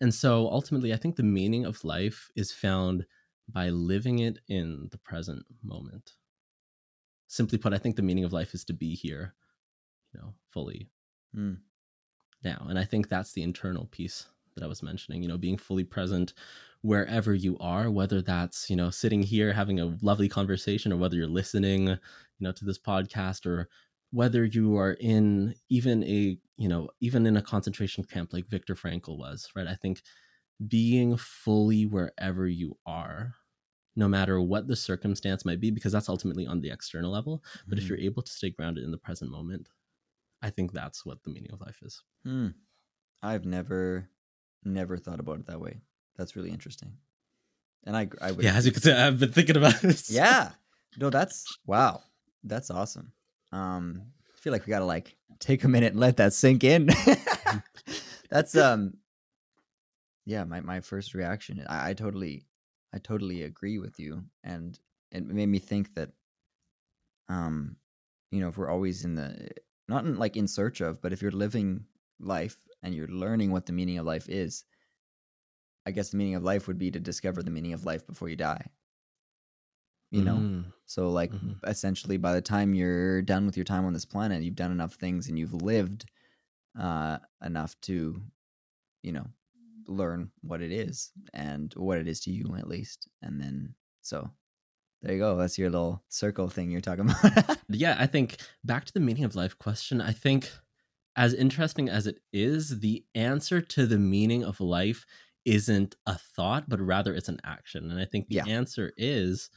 [0.00, 3.06] And so ultimately i think the meaning of life is found
[3.48, 6.12] by living it in the present moment.
[7.26, 9.34] Simply put i think the meaning of life is to be here
[10.14, 10.90] you know fully
[11.34, 11.62] Mm.
[12.44, 15.56] now and i think that's the internal piece that i was mentioning you know being
[15.58, 16.34] fully present
[16.82, 21.16] wherever you are whether that's you know sitting here having a lovely conversation or whether
[21.16, 21.98] you're listening you
[22.40, 23.68] know to this podcast or
[24.10, 28.74] whether you are in even a you know even in a concentration camp like Viktor
[28.74, 30.02] Frankl was right i think
[30.68, 33.34] being fully wherever you are
[33.96, 37.78] no matter what the circumstance might be because that's ultimately on the external level but
[37.78, 37.88] if Mhm.
[37.88, 39.68] you're able to stay grounded in the present moment
[40.42, 42.48] i think that's what the meaning of life is Hmm.
[43.22, 44.08] I've never,
[44.64, 45.80] never thought about it that way.
[46.16, 46.92] That's really interesting.
[47.84, 48.44] And I, I would.
[48.44, 50.52] yeah as you can see i've been thinking about this yeah.
[50.98, 52.02] No, that's wow.
[52.44, 53.12] That's awesome.
[53.50, 54.02] Um,
[54.34, 56.90] I feel like we gotta like take a minute and let that sink in.
[58.30, 58.94] that's um,
[60.26, 60.44] yeah.
[60.44, 61.64] My my first reaction.
[61.68, 62.44] I, I totally,
[62.94, 64.78] I totally agree with you, and
[65.10, 66.10] it made me think that,
[67.28, 67.76] um,
[68.30, 69.50] you know, if we're always in the
[69.88, 71.84] not in, like in search of, but if you're living
[72.20, 74.64] life and you're learning what the meaning of life is,
[75.86, 78.28] I guess the meaning of life would be to discover the meaning of life before
[78.28, 78.66] you die.
[80.10, 81.60] You know, Mm, so like Mhm.
[81.66, 84.94] essentially by the time you're done with your time on this planet, you've done enough
[84.94, 86.04] things and you've lived
[86.78, 88.22] uh enough to,
[89.02, 89.26] you know,
[89.88, 93.08] learn what it is and what it is to you at least.
[93.22, 94.30] And then so
[95.02, 95.36] there you go.
[95.36, 97.58] That's your little circle thing you're talking about.
[97.68, 100.50] yeah i think back to the meaning of life question i think
[101.16, 105.06] as interesting as it is the answer to the meaning of life
[105.44, 107.90] isn't a thought but rather it's an action.
[107.90, 108.46] And i think the Yeah.
[108.46, 109.50] answer is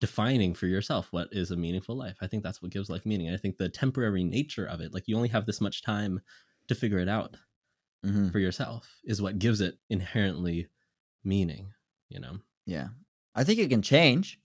[0.00, 2.18] defining for yourself what is a meaningful life.
[2.22, 3.30] I think that's what gives life meaning.
[3.30, 6.20] I think the temporary nature of it like you only have this much time
[6.68, 7.36] to figure it out
[8.04, 10.68] hmm for yourself is what gives it inherently
[11.24, 11.72] meaning
[12.10, 12.38] you know?
[12.66, 12.88] Yeah.
[13.34, 14.40] I think it can change.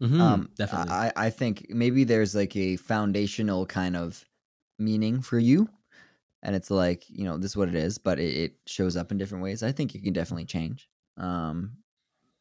[0.00, 0.96] Mhm, um definitely.
[0.98, 4.24] I, I think maybe there's like a foundational kind of
[4.78, 5.68] meaning for you
[6.42, 9.12] and it's like you know this is what it is but it, it shows up
[9.12, 11.78] in different ways i think it can definitely change um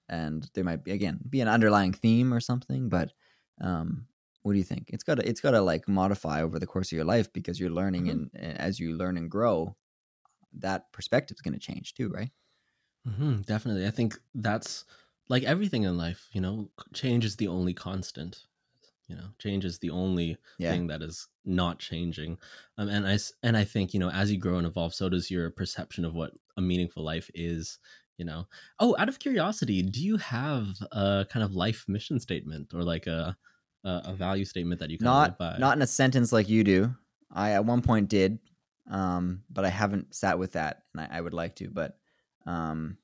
[0.10, 3.14] and there might be again be an underlying theme or something but
[3.62, 4.08] um
[4.44, 6.90] what do you think it's got to it's got to like modify over the course
[6.92, 8.10] of your life because you're learning Mhm.
[8.10, 9.76] and, and as you learn and grow
[10.54, 12.32] that perspective is going to change too right
[13.08, 13.86] mm-hmm, definitely.
[13.88, 14.86] I think that's
[15.30, 18.46] like everything in life, you know, change is the only constant.
[19.08, 20.72] You know change is the only Yeah.
[20.72, 22.38] thing that is not changing
[22.78, 25.30] um, and i and i think you know as you grow and evolve so does
[25.30, 27.78] your perception of what a meaningful life is
[28.18, 28.48] you know
[28.80, 33.06] oh out of curiosity do you have a kind of life mission statement or like
[33.08, 33.38] a
[33.84, 36.64] a, a value statement that you live not by not in a sentence like you
[36.64, 36.96] do.
[37.32, 38.40] I at one point did,
[38.90, 41.70] um, but I haven't sat with that, and I, I would like to.
[41.70, 41.98] But
[42.46, 42.98] um,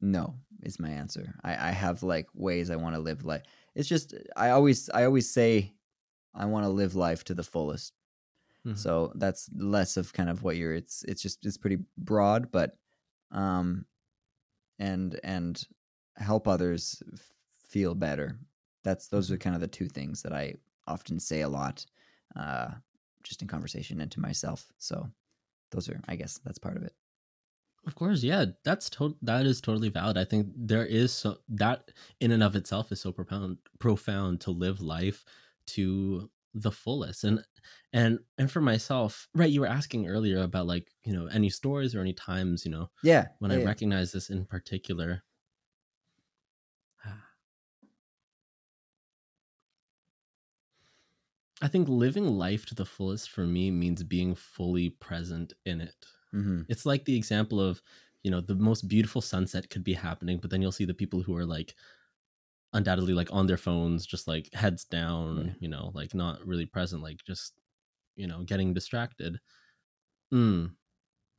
[0.00, 1.34] no is my answer.
[1.42, 3.42] I, I have like ways I want to live life.
[3.74, 5.74] It's just I always I always say
[6.34, 7.94] I want to live life to the fullest.
[8.66, 8.76] Mhm.
[8.78, 10.74] So that's less of kind of what you're.
[10.74, 12.76] It's it's just it's pretty broad, but
[13.30, 13.86] um,
[14.78, 15.66] and and
[16.16, 17.30] help others f-
[17.62, 18.38] feel better.
[18.84, 20.54] That's those are kind of the two things that I
[20.86, 21.84] often say a lot,
[22.36, 22.72] uh,
[23.22, 24.72] just in conversation and to myself.
[24.78, 25.10] So
[25.72, 26.94] those are, I guess, that's part of it.
[27.86, 30.16] Of course, yeah, that's to- that is totally valid.
[30.16, 34.50] I think there is so that in and of itself is so profound profound to
[34.52, 35.24] live life
[35.66, 37.24] to the fullest.
[37.24, 37.44] And
[37.92, 41.94] and and for myself, right, you were asking earlier about like, you know, any stories
[41.94, 43.28] or any times, you know, Yeah.
[43.38, 43.66] when yeah, I yeah.
[43.66, 45.22] recognize this in particular.
[51.60, 56.06] I think living life to the fullest for me means being fully present in it.
[56.34, 56.66] Mhm.
[56.68, 57.82] It's like the example of,
[58.22, 61.22] you know, the most beautiful sunset could be happening, but then you'll see the people
[61.22, 61.74] who are like
[62.72, 65.54] undoubtedly like on their phones, just like heads down, Yeah.
[65.60, 67.60] you know, like not really present, like just,
[68.16, 69.40] you know, getting distracted.
[70.32, 70.76] Mm.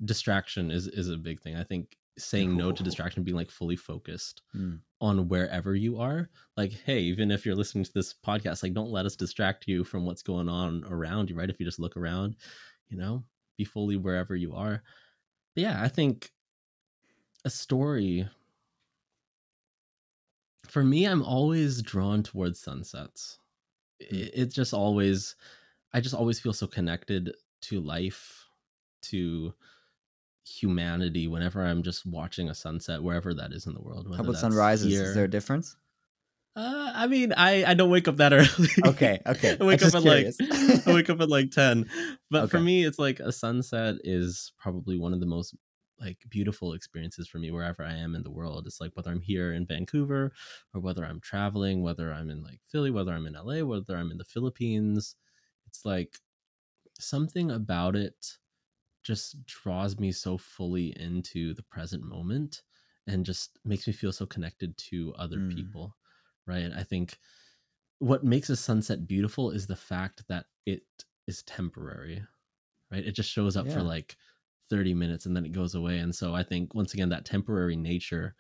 [0.06, 1.56] Distraction is is a big thing.
[1.56, 4.82] I think saying no to distraction, being like fully focused Mm.
[5.02, 6.30] on wherever you are.
[6.58, 9.84] Like, hey, even if you're listening to this podcast, like don't let us distract you
[9.84, 11.50] from what's going on around you, right?
[11.50, 12.38] If you just look around,
[12.90, 13.26] you know,
[13.58, 14.84] be fully wherever you are.
[15.56, 16.32] But yeah, I think
[17.46, 18.28] a story
[20.68, 23.40] for me, I'm always drawn towards sunsets.
[24.10, 24.16] Hmm.
[24.16, 25.36] It, it just always,
[25.94, 28.46] I just always feel so connected to life,
[29.04, 29.54] to
[30.48, 34.08] humanity whenever I'm just watching a sunset, wherever that is in the world.
[34.16, 34.92] How about sunrises?
[34.92, 35.76] here- Is there a difference?
[36.56, 38.70] Uh, I mean, I I don't wake up that early.
[38.86, 39.20] Okay.
[39.26, 39.58] Okay.
[39.60, 40.28] I wake I'm up at like.
[40.88, 41.90] I wake up at like ten.
[42.32, 45.56] But for me, it's like a sunset is probably one of the most
[46.00, 48.68] like beautiful experiences for me wherever I am in the world.
[48.68, 50.32] It's like whether I'm here in Vancouver
[50.74, 54.12] or whether I'm traveling, whether I'm in like Philly, whether I'm in LA, whether I'm
[54.12, 55.16] in the Philippines.
[55.68, 56.20] It's like
[57.00, 58.38] something about it
[59.04, 62.64] just draws me so fully into the present moment
[63.08, 65.56] and just makes me feel so connected to other Mm.
[65.56, 65.96] people
[66.48, 67.20] right i think
[68.00, 70.84] what makes a sunset beautiful is the fact that it
[71.28, 72.24] is temporary
[72.92, 74.18] right it just shows up for like
[74.70, 77.76] 30 minutes and then it goes away and so i think once again that temporary
[77.76, 78.36] nature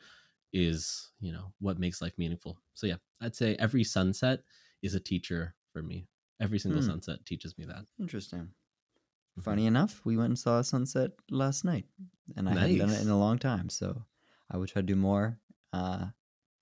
[0.53, 4.43] is you know what makes life meaningful so yeah i'd say every sunset
[4.83, 6.07] is a teacher for me
[6.41, 6.83] every single Hmm.
[6.83, 8.53] sunset teaches me that Interesting.
[9.37, 9.41] Mhm.
[9.45, 11.87] Funny enough, we went and saw a sunset last night,
[12.35, 13.69] and I hadn't done it in a long time.
[13.69, 14.05] So
[14.49, 15.39] I would try to do more.
[15.73, 16.09] Uh,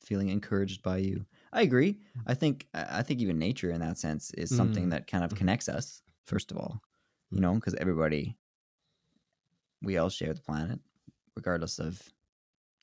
[0.04, 1.26] feeling encouraged by you.
[1.54, 2.00] I agree.
[2.26, 4.89] I think I think even nature in that sense is something Mm.
[4.89, 5.36] that kind of Mhm.
[5.36, 6.02] connects us.
[6.26, 6.84] First of all,
[7.32, 7.42] you Mm.
[7.42, 8.38] know, because everybody,
[9.82, 10.80] we all share the planet,
[11.36, 12.02] regardless of,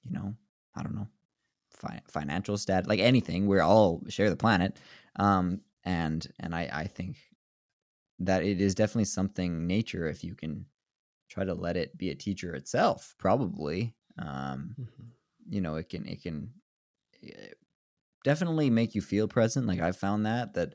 [0.03, 0.35] you know,
[0.77, 1.09] I don't know,
[1.71, 3.47] fi- financial stat, like anything.
[3.49, 4.79] We all share the planet,
[5.17, 7.19] um, and and I I think
[8.19, 10.67] that it is definitely something nature if you can
[11.29, 15.13] try to let it be a teacher itself probably um Mhm.
[15.49, 16.53] you know it can it can
[18.25, 20.75] definitely make you feel present like i've found that that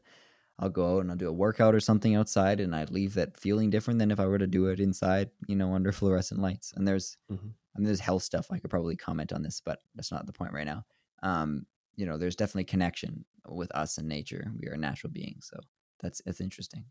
[0.60, 3.38] i'll go out and i'll do a workout or something outside and i leave that
[3.40, 6.74] feeling different than if i were to do it inside you know under fluorescent lights
[6.76, 7.56] and there's Mhm.
[7.76, 10.34] i mean there's health stuff i could probably comment on this but that's not the
[10.34, 10.86] point right now
[11.24, 15.60] um you know there's definitely connection with us and nature we are natural beings so
[16.02, 16.86] that's it's interesting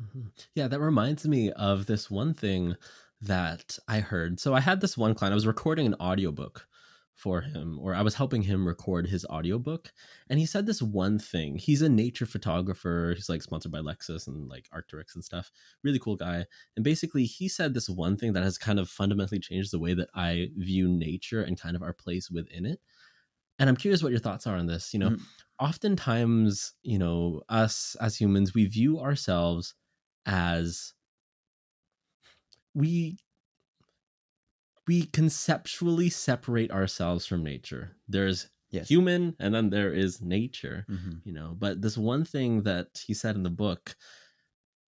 [0.00, 0.32] Mhm.
[0.54, 2.76] Yeah, that reminds me of this one thing
[3.20, 4.40] that I heard.
[4.40, 6.66] So I had this one client, I was recording an audiobook
[7.14, 9.92] for him, or I was helping him record his audiobook.
[10.28, 11.56] And he said this one thing.
[11.56, 13.12] He's a nature photographer.
[13.14, 15.52] He's like sponsored by Lexus and like Arc'teryx and stuff.
[15.82, 16.46] Really cool guy.
[16.76, 19.94] And basically, he said this one thing that has kind of fundamentally changed the way
[19.94, 22.80] that I view nature and kind of our place within it.
[23.58, 24.92] And I'm curious what your thoughts are on this.
[24.92, 25.26] You know, Mhm.
[25.58, 29.74] oftentimes, you know, us as humans, we view ourselves
[30.26, 30.94] as
[32.74, 33.18] we
[34.86, 37.96] we conceptually separate ourselves from nature.
[38.08, 41.22] There's yes human and then there is nature, Mhm.
[41.24, 41.54] you know.
[41.58, 43.96] But this one thing that he said in the book,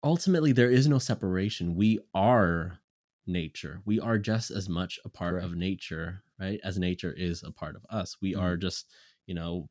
[0.05, 1.75] ultimately there is no separation.
[1.75, 2.79] We are
[3.27, 3.83] nature.
[3.85, 6.61] We are just as much a part of nature, right?
[6.65, 8.17] As nature is a part of us.
[8.21, 8.37] We Mhm.
[8.37, 8.91] are just,
[9.27, 9.71] you know,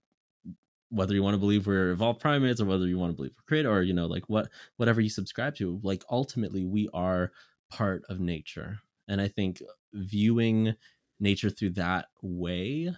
[0.89, 3.43] whether you want to believe we're evolved primates or whether you want to believe we're
[3.47, 7.31] created or you know like what whatever you subscribe to like ultimately we are
[7.69, 8.79] part of nature
[9.11, 9.61] and i think
[9.93, 10.73] viewing
[11.19, 12.91] nature through that way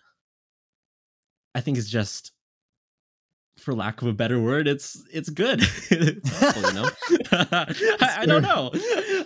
[1.54, 2.32] i think is just
[3.58, 5.62] for lack of a better word it's it's good.
[5.92, 6.90] You know?
[7.32, 8.72] I, I, don't know.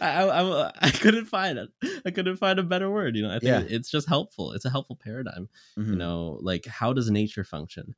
[0.02, 1.70] I, I, I couldn't find it.
[2.06, 3.30] I couldn't find a better word you know?
[3.30, 3.76] I think yeah.
[3.76, 4.52] it's just helpful.
[4.52, 5.92] It's a helpful paradigm mm-hmm.
[5.92, 6.40] you know?
[6.42, 7.96] Like how does nature function?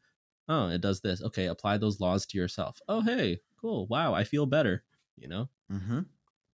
[0.47, 1.21] Oh it does this.
[1.21, 2.79] Okay apply those laws to yourself.
[2.87, 3.87] Oh hey cool.
[3.87, 4.83] Wow i feel better
[5.15, 5.49] you know?
[5.71, 6.01] Mm-hmm.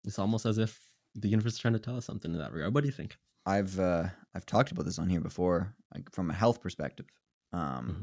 [0.05, 0.79] it's almost as if
[1.15, 3.17] the universe is trying to tell us something in that regard what do you think
[3.47, 4.05] i've uh
[4.35, 7.07] i've talked about this on here before like from a health perspective
[7.53, 8.03] um mm-hmm.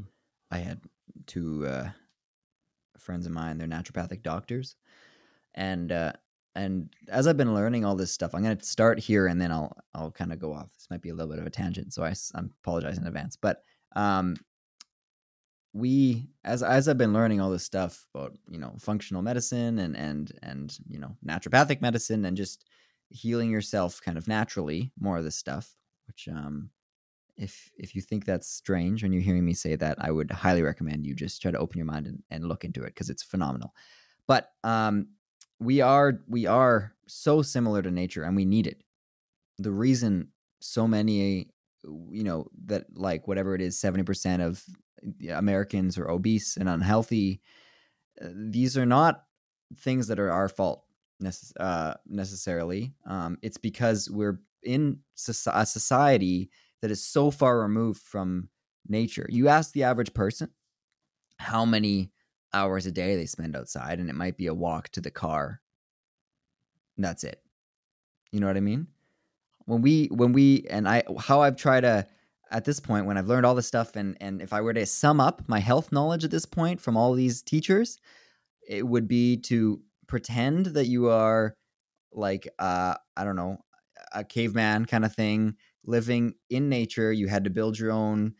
[0.50, 0.80] i had
[1.26, 1.88] two uh,
[2.98, 3.58] friends of mine.
[3.58, 4.76] They're naturopathic doctors,
[5.54, 6.12] and uh,
[6.54, 9.50] and as I've been learning all this stuff, I'm going to start here and then
[9.50, 10.72] I'll I'll kind of go off.
[10.74, 13.36] This might be a little bit of a tangent, so I, I apologize in advance.
[13.36, 13.62] But
[13.96, 14.36] um,
[15.72, 19.96] we as as I've been learning all this stuff about you know functional medicine and
[19.96, 22.64] and and you know naturopathic medicine and just
[23.12, 26.70] healing yourself kind of naturally, more of this stuff, which um
[27.36, 30.62] if if you think that's strange and you're hearing me say that, I would highly
[30.62, 33.22] recommend you just try to open your mind and, and look into it because it's
[33.22, 33.74] phenomenal.
[34.26, 35.08] But um,
[35.58, 38.82] we are we are so similar to nature and we need it.
[39.58, 40.28] The reason
[40.60, 41.48] so many
[42.10, 44.62] you know that like whatever it is 70% of
[45.28, 47.40] Americans are obese and unhealthy
[48.24, 49.24] uh, these are not
[49.78, 50.84] things that are our fault
[51.22, 54.98] necess- uh, necessarily um, it's because we're in
[55.28, 56.50] a society
[56.80, 58.48] that is so far removed from
[58.88, 59.26] nature.
[59.30, 60.50] You ask the average person
[61.38, 62.10] how many
[62.52, 65.60] hours a day they spend outside, and it might be a walk to the car.
[66.98, 67.42] that's it.
[68.30, 68.86] You know what I mean?
[69.64, 72.06] When we when we and I how I've tried to
[72.50, 74.86] at this point when I've learned all this stuff and and if I were to
[74.86, 77.98] sum up my health knowledge at this point from all these teachers,
[78.68, 81.56] it would be to pretend that you are
[82.12, 83.58] like uh I don't know
[84.12, 87.12] a caveman kind of thing living in nature.
[87.12, 88.34] You had to build your own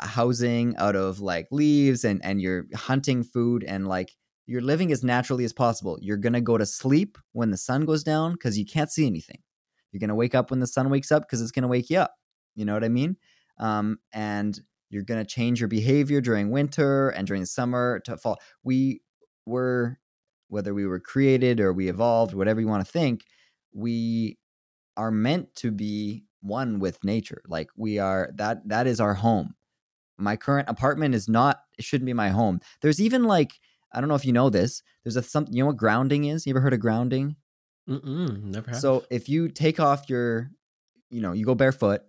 [0.00, 4.92] uh, housing out of like leaves and and you're hunting food and like you're living
[4.92, 5.98] as naturally as possible.
[6.02, 9.06] You're going to go to sleep when the sun goes down cuz you can't see
[9.06, 9.42] anything.
[9.90, 11.90] You're going to wake up when the sun wakes up cuz it's going to wake
[11.90, 12.14] you up.
[12.54, 13.16] You know what I mean?
[13.58, 18.38] Um, and you're going to change your behavior during winter and during summer to fall.
[18.62, 19.02] We
[19.46, 19.98] were
[20.54, 23.24] whether we were created or we evolved, whatever you want to think,
[23.72, 24.38] we
[24.96, 27.42] are meant to be one with nature.
[27.48, 29.56] Like we are that that is our home.
[30.16, 32.60] My current apartment is not it shouldn't be my home.
[32.82, 33.50] There's even like
[33.92, 34.80] I don't know if you know this.
[35.02, 36.46] There's a some you know what grounding is?
[36.46, 37.34] You ever heard of grounding?
[37.90, 38.80] Mm-mm, never have.
[38.80, 40.52] So if you take off your,
[41.10, 42.02] you know, you go barefoot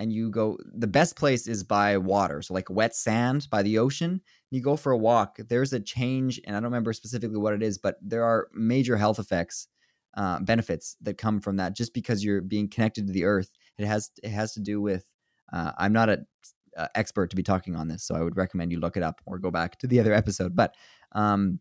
[0.00, 2.42] and you go, the best place is by water.
[2.42, 4.22] So like wet sand by the ocean.
[4.50, 5.38] You go for a walk.
[5.48, 8.96] There's a change, and I don't remember specifically what it is, but there are major
[8.96, 9.68] health effects,
[10.16, 13.86] uh, benefits that come from that just because you're being connected to the earth it
[13.86, 15.04] has it has to do with.
[15.52, 16.26] Uh, I'm not an
[16.76, 19.20] uh, expert to be talking on this, so I would recommend you look it up
[19.26, 20.54] or go back to the other episode.
[20.54, 20.74] But
[21.12, 21.60] um,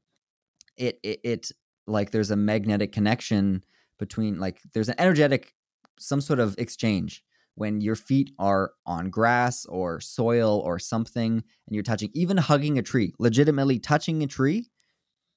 [0.77, 1.51] it, it it
[1.87, 3.63] like there's a magnetic connection
[3.97, 5.53] between like there's an energetic
[5.97, 7.23] some sort of exchange
[7.59, 12.77] when your feet are on grass or soil or something and you're touching even hugging
[12.77, 14.69] a tree legitimately touching a tree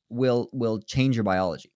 [0.09, 1.73] will will change your biology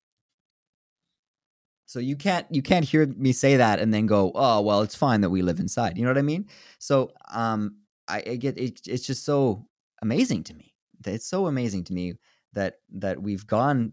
[1.87, 4.97] so you can't you can't hear me say that and then go, oh well, it's
[4.97, 5.97] fine that we live inside.
[5.97, 6.49] You know what I mean?
[6.81, 7.77] So um,
[8.09, 9.67] I, I get it, it's just so
[10.03, 10.75] amazing to me.
[11.07, 12.15] It's so amazing to me
[12.55, 13.93] that that we've gone,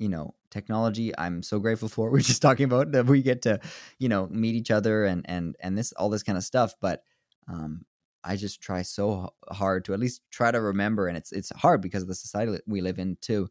[0.00, 1.16] you know, technology.
[1.16, 2.10] I'm so grateful for.
[2.12, 3.60] We're just talking about that we get to,
[3.98, 6.74] you know, meet each other and and and this all this kind of stuff.
[6.80, 7.04] But
[7.46, 7.84] um,
[8.24, 11.80] I just try so hard to at least try to remember, and it's it's hard
[11.80, 13.48] because of the society we live in too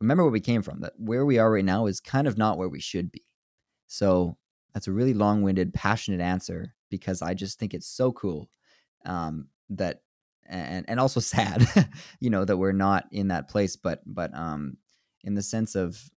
[0.00, 2.58] remember where we came from, that where we are right now is kind of not
[2.58, 3.22] where we should be.
[3.86, 4.36] So
[4.74, 8.50] that's a really long winded, passionate answer because I just think it's so cool
[9.04, 10.02] um, that,
[10.46, 11.66] and, and also sad,
[12.20, 14.76] you know, that we're not in that place, but, but um,
[15.26, 16.10] in the sense of,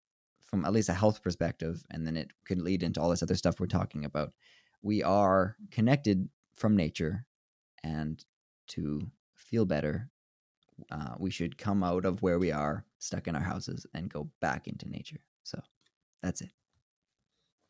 [0.44, 3.36] from at least a health perspective, and then it could lead into all this other
[3.36, 4.34] stuff we're talking about.
[4.84, 7.26] We are connected from nature,
[7.84, 8.24] and
[8.68, 10.12] to feel better
[10.92, 14.30] uh, we should come out of where we are, stuck in our houses, and go
[14.42, 15.20] back into nature.
[15.44, 15.60] So
[16.22, 16.52] that's it.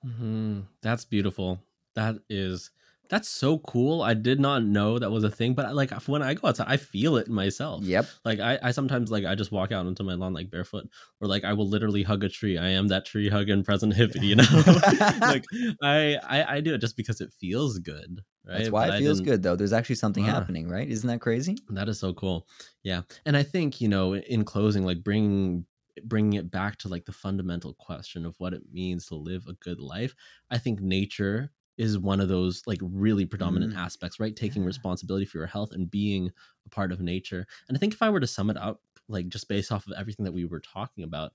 [0.05, 0.61] Mm-hmm.
[0.81, 1.59] That's beautiful.
[1.95, 2.71] That is
[3.10, 4.01] that's so cool.
[4.01, 6.78] I did not know that was a thing, but like when I go outside, I
[6.78, 7.84] feel it myself.
[7.84, 8.05] Yep.
[8.26, 10.89] Like I, I sometimes like I just walk out into my lawn like barefoot,
[11.22, 12.58] or like I will literally hug a tree.
[12.58, 14.43] I am that tree hugging present hippie, you know.
[15.22, 15.45] like
[15.82, 18.58] I, I, I do it just because it feels good, right?
[18.60, 19.55] That's why But it feels good though.
[19.55, 20.88] There's actually something happening, right?
[20.88, 21.58] Isn't that crazy?
[21.70, 22.47] That is so cool.
[22.84, 23.01] Yeah.
[23.26, 25.66] And I think, you know, in closing, like bringing
[26.03, 29.53] bringing it back to like the fundamental question of what it means to live a
[29.53, 30.16] good life,
[30.49, 33.78] I think nature is one of those like really predominant Mm.
[33.78, 34.36] aspects, right?
[34.36, 34.65] Taking Yeah.
[34.65, 36.32] responsibility for your health and being
[36.65, 37.45] a part of nature.
[37.67, 39.93] And I think if I were to sum it up, like just based off of
[39.97, 41.34] everything that we were talking about,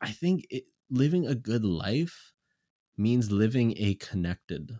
[0.00, 2.32] I think it, living a good life
[2.96, 4.78] means living a connected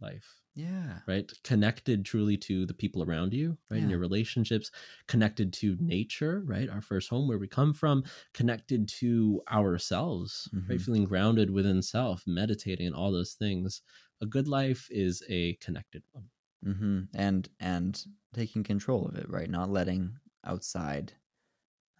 [0.00, 1.02] life Yeah.
[1.06, 4.70] right connected truly to the people around you right in your relationships
[5.06, 8.02] connected to nature right our first home where we come from
[8.32, 10.82] connected to ourselves right Mhm.
[10.82, 13.82] feeling grounded within self meditating and all those things
[14.24, 16.30] a good life is a connected one
[16.64, 19.48] hmm And and taking control of it, right?
[19.48, 21.12] Not letting outside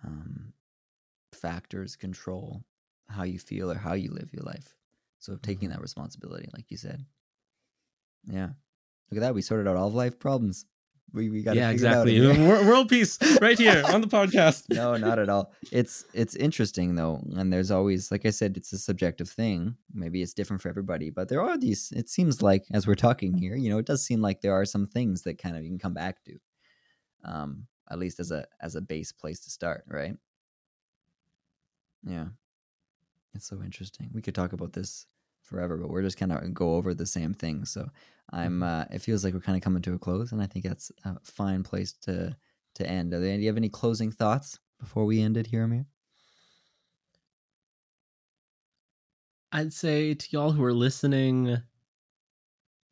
[0.05, 0.55] um,
[1.33, 2.64] factors control
[3.09, 4.77] how you feel or how you live your life.
[5.20, 5.70] So taking Mhm.
[5.70, 7.07] that responsibility, like you said.
[8.27, 8.51] Yeah.
[9.11, 9.35] Look at that.
[9.35, 10.66] We sorted out all of life problems.
[11.15, 12.47] We we got yeah figure it out exactly in here.
[12.47, 15.53] Wor- world peace right here on the podcast no, not at all.
[15.71, 19.77] It's it's interesting though, and there's always, like I said, it's a subjective thing.
[19.93, 21.93] Maybe it's different for everybody, but there are these.
[21.95, 24.65] It seems like as we're talking here, you know, it does seem like there are
[24.65, 26.39] some things that kind of you can come back to,
[27.25, 30.17] um, at least as a as a base place to start, right?
[32.03, 32.27] Yeah,
[33.35, 34.11] it's so interesting.
[34.12, 35.07] We could talk about this
[35.45, 37.65] forever, but we're just kind of go over the same thing.
[37.65, 37.89] So
[38.33, 38.63] I'm.
[38.63, 40.91] Uh, it feels like we're kind of coming to a close, and I think that's
[41.05, 42.37] a fine place to
[42.77, 43.13] to end.
[43.13, 45.87] There, do you have any closing thoughts before we end it here, Ameer?
[49.55, 51.57] i'd say to y'all who are listening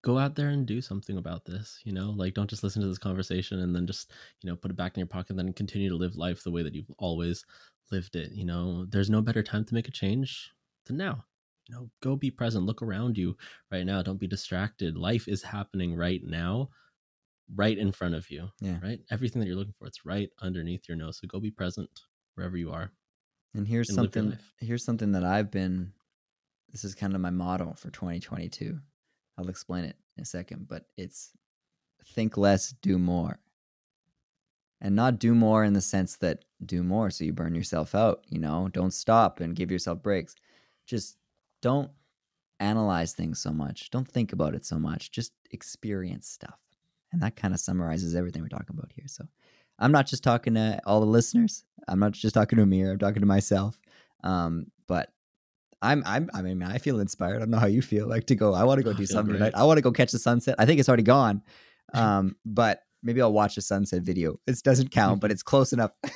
[0.03, 2.89] go out there and do something about this you know like don't just listen to
[2.89, 5.53] this conversation and then just you know put it back in your pocket and then
[5.53, 7.45] continue to live life the way that you've always
[7.91, 10.53] lived it you know there's no better time to make a change
[10.87, 11.25] than now
[11.69, 13.37] you know go be present look around you
[13.71, 16.69] right now don't be distracted life is happening right now
[17.55, 18.79] right in front of you Yeah.
[18.83, 21.91] right everything that you're looking for it's right underneath your nose so go be present
[22.35, 22.91] wherever you are
[23.55, 24.39] And here's and something.
[24.61, 25.93] Here's something that I've been.
[26.71, 28.79] This is kind of my model for 2022.
[29.37, 31.33] I'll explain it in a second, but it's
[32.05, 33.41] think less, do more.
[34.81, 38.25] And not do more in the sense that do more so you burn yourself out,
[38.29, 40.35] you know, don't stop and give yourself breaks.
[40.87, 41.19] Just
[41.63, 41.91] don't
[42.61, 43.91] analyze things so much.
[43.91, 45.11] Don't think about it so much.
[45.11, 46.59] Just experience stuff.
[47.13, 49.07] And that kind of summarizes everything we're talking about here.
[49.07, 49.27] So
[49.79, 51.65] I'm not just talking to all the listeners.
[51.89, 52.93] I'm not just talking to Ameer.
[52.93, 53.79] I'm talking to myself.
[54.23, 55.11] Um, but
[55.83, 57.37] I'm, I'm, I mean, I feel inspired.
[57.37, 58.55] I don't know how you feel like to go.
[58.55, 59.55] I want to go do something tonight.
[59.57, 60.55] I want to go catch the sunset.
[60.59, 61.43] I think it's already gone.
[61.95, 64.39] Um, but maybe I'll watch a sunset video.
[64.47, 65.93] It doesn't count, but it's close enough.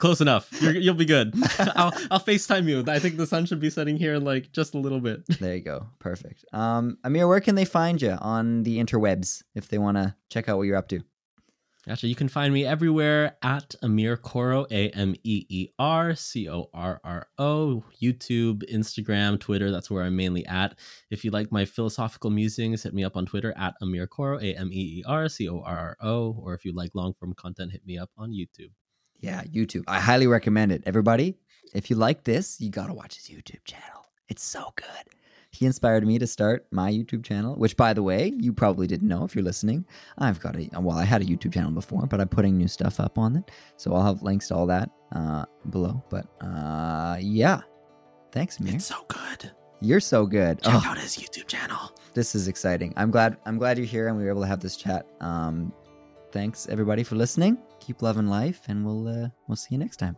[0.00, 0.50] Close enough.
[0.60, 1.32] You're, you'll be good.
[1.58, 2.82] I'll, I'll FaceTime you.
[2.88, 5.22] I think the sun should be setting here in like just a little bit.
[5.38, 5.86] there you go.
[6.00, 6.44] Perfect.
[6.52, 10.48] Um, Ameer, where can they find you on the interwebs if they want to check
[10.48, 11.00] out what you're up to?
[11.88, 16.48] Actually, you can find me everywhere at Ameer Corro, A M E E R C
[16.48, 19.70] O R R O, YouTube, Instagram, Twitter.
[19.70, 20.78] That's where I'm mainly at.
[21.10, 24.58] If you like my philosophical musings, hit me up on Twitter at Ameer Corro, A
[24.58, 26.36] M E E R C O R R O.
[26.40, 28.70] Or if you like long form content, hit me up on YouTube.
[29.20, 29.84] Yeah, YouTube.
[29.86, 30.82] I highly recommend it.
[30.86, 31.36] Everybody,
[31.74, 34.06] if you like this, you got to watch his YouTube channel.
[34.28, 35.14] It's so good.
[35.54, 39.06] He inspired me to start my YouTube channel, which, by the way, you probably didn't
[39.06, 39.86] know if you're listening.
[40.18, 42.98] I've got a, well, I had a YouTube channel before, but I'm putting new stuff
[42.98, 43.50] up on it.
[43.76, 46.02] So I'll have links to all that uh, below.
[46.10, 47.60] But uh, yeah,
[48.32, 48.80] thanks, Ameer.
[48.80, 49.52] so good.
[49.80, 50.58] You're so good.
[50.64, 51.94] Oh, out his YouTube channel.
[52.14, 52.92] this is exciting.
[52.96, 53.36] I'm glad.
[53.46, 55.06] I'm glad you're here and we were able to have this chat.
[55.20, 55.72] Um,
[56.32, 57.58] thanks everybody for listening.
[57.80, 60.16] Keep loving life, and we'll uh, we'll see you next time.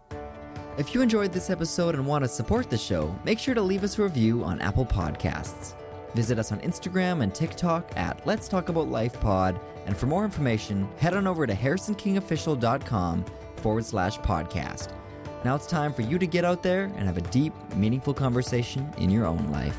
[0.78, 3.82] If you enjoyed this episode and want to support the show, make sure to leave
[3.82, 5.72] us a review on Apple Podcasts.
[6.14, 10.22] Visit us on Instagram and TikTok at Let's Talk About Life Pod, and for more
[10.22, 13.24] information, head on over to harrisonkingofficial.com
[13.56, 14.92] forward slash podcast.
[15.46, 18.92] Now it's time for you to get out there and have a deep, meaningful conversation
[18.98, 19.78] in your own life.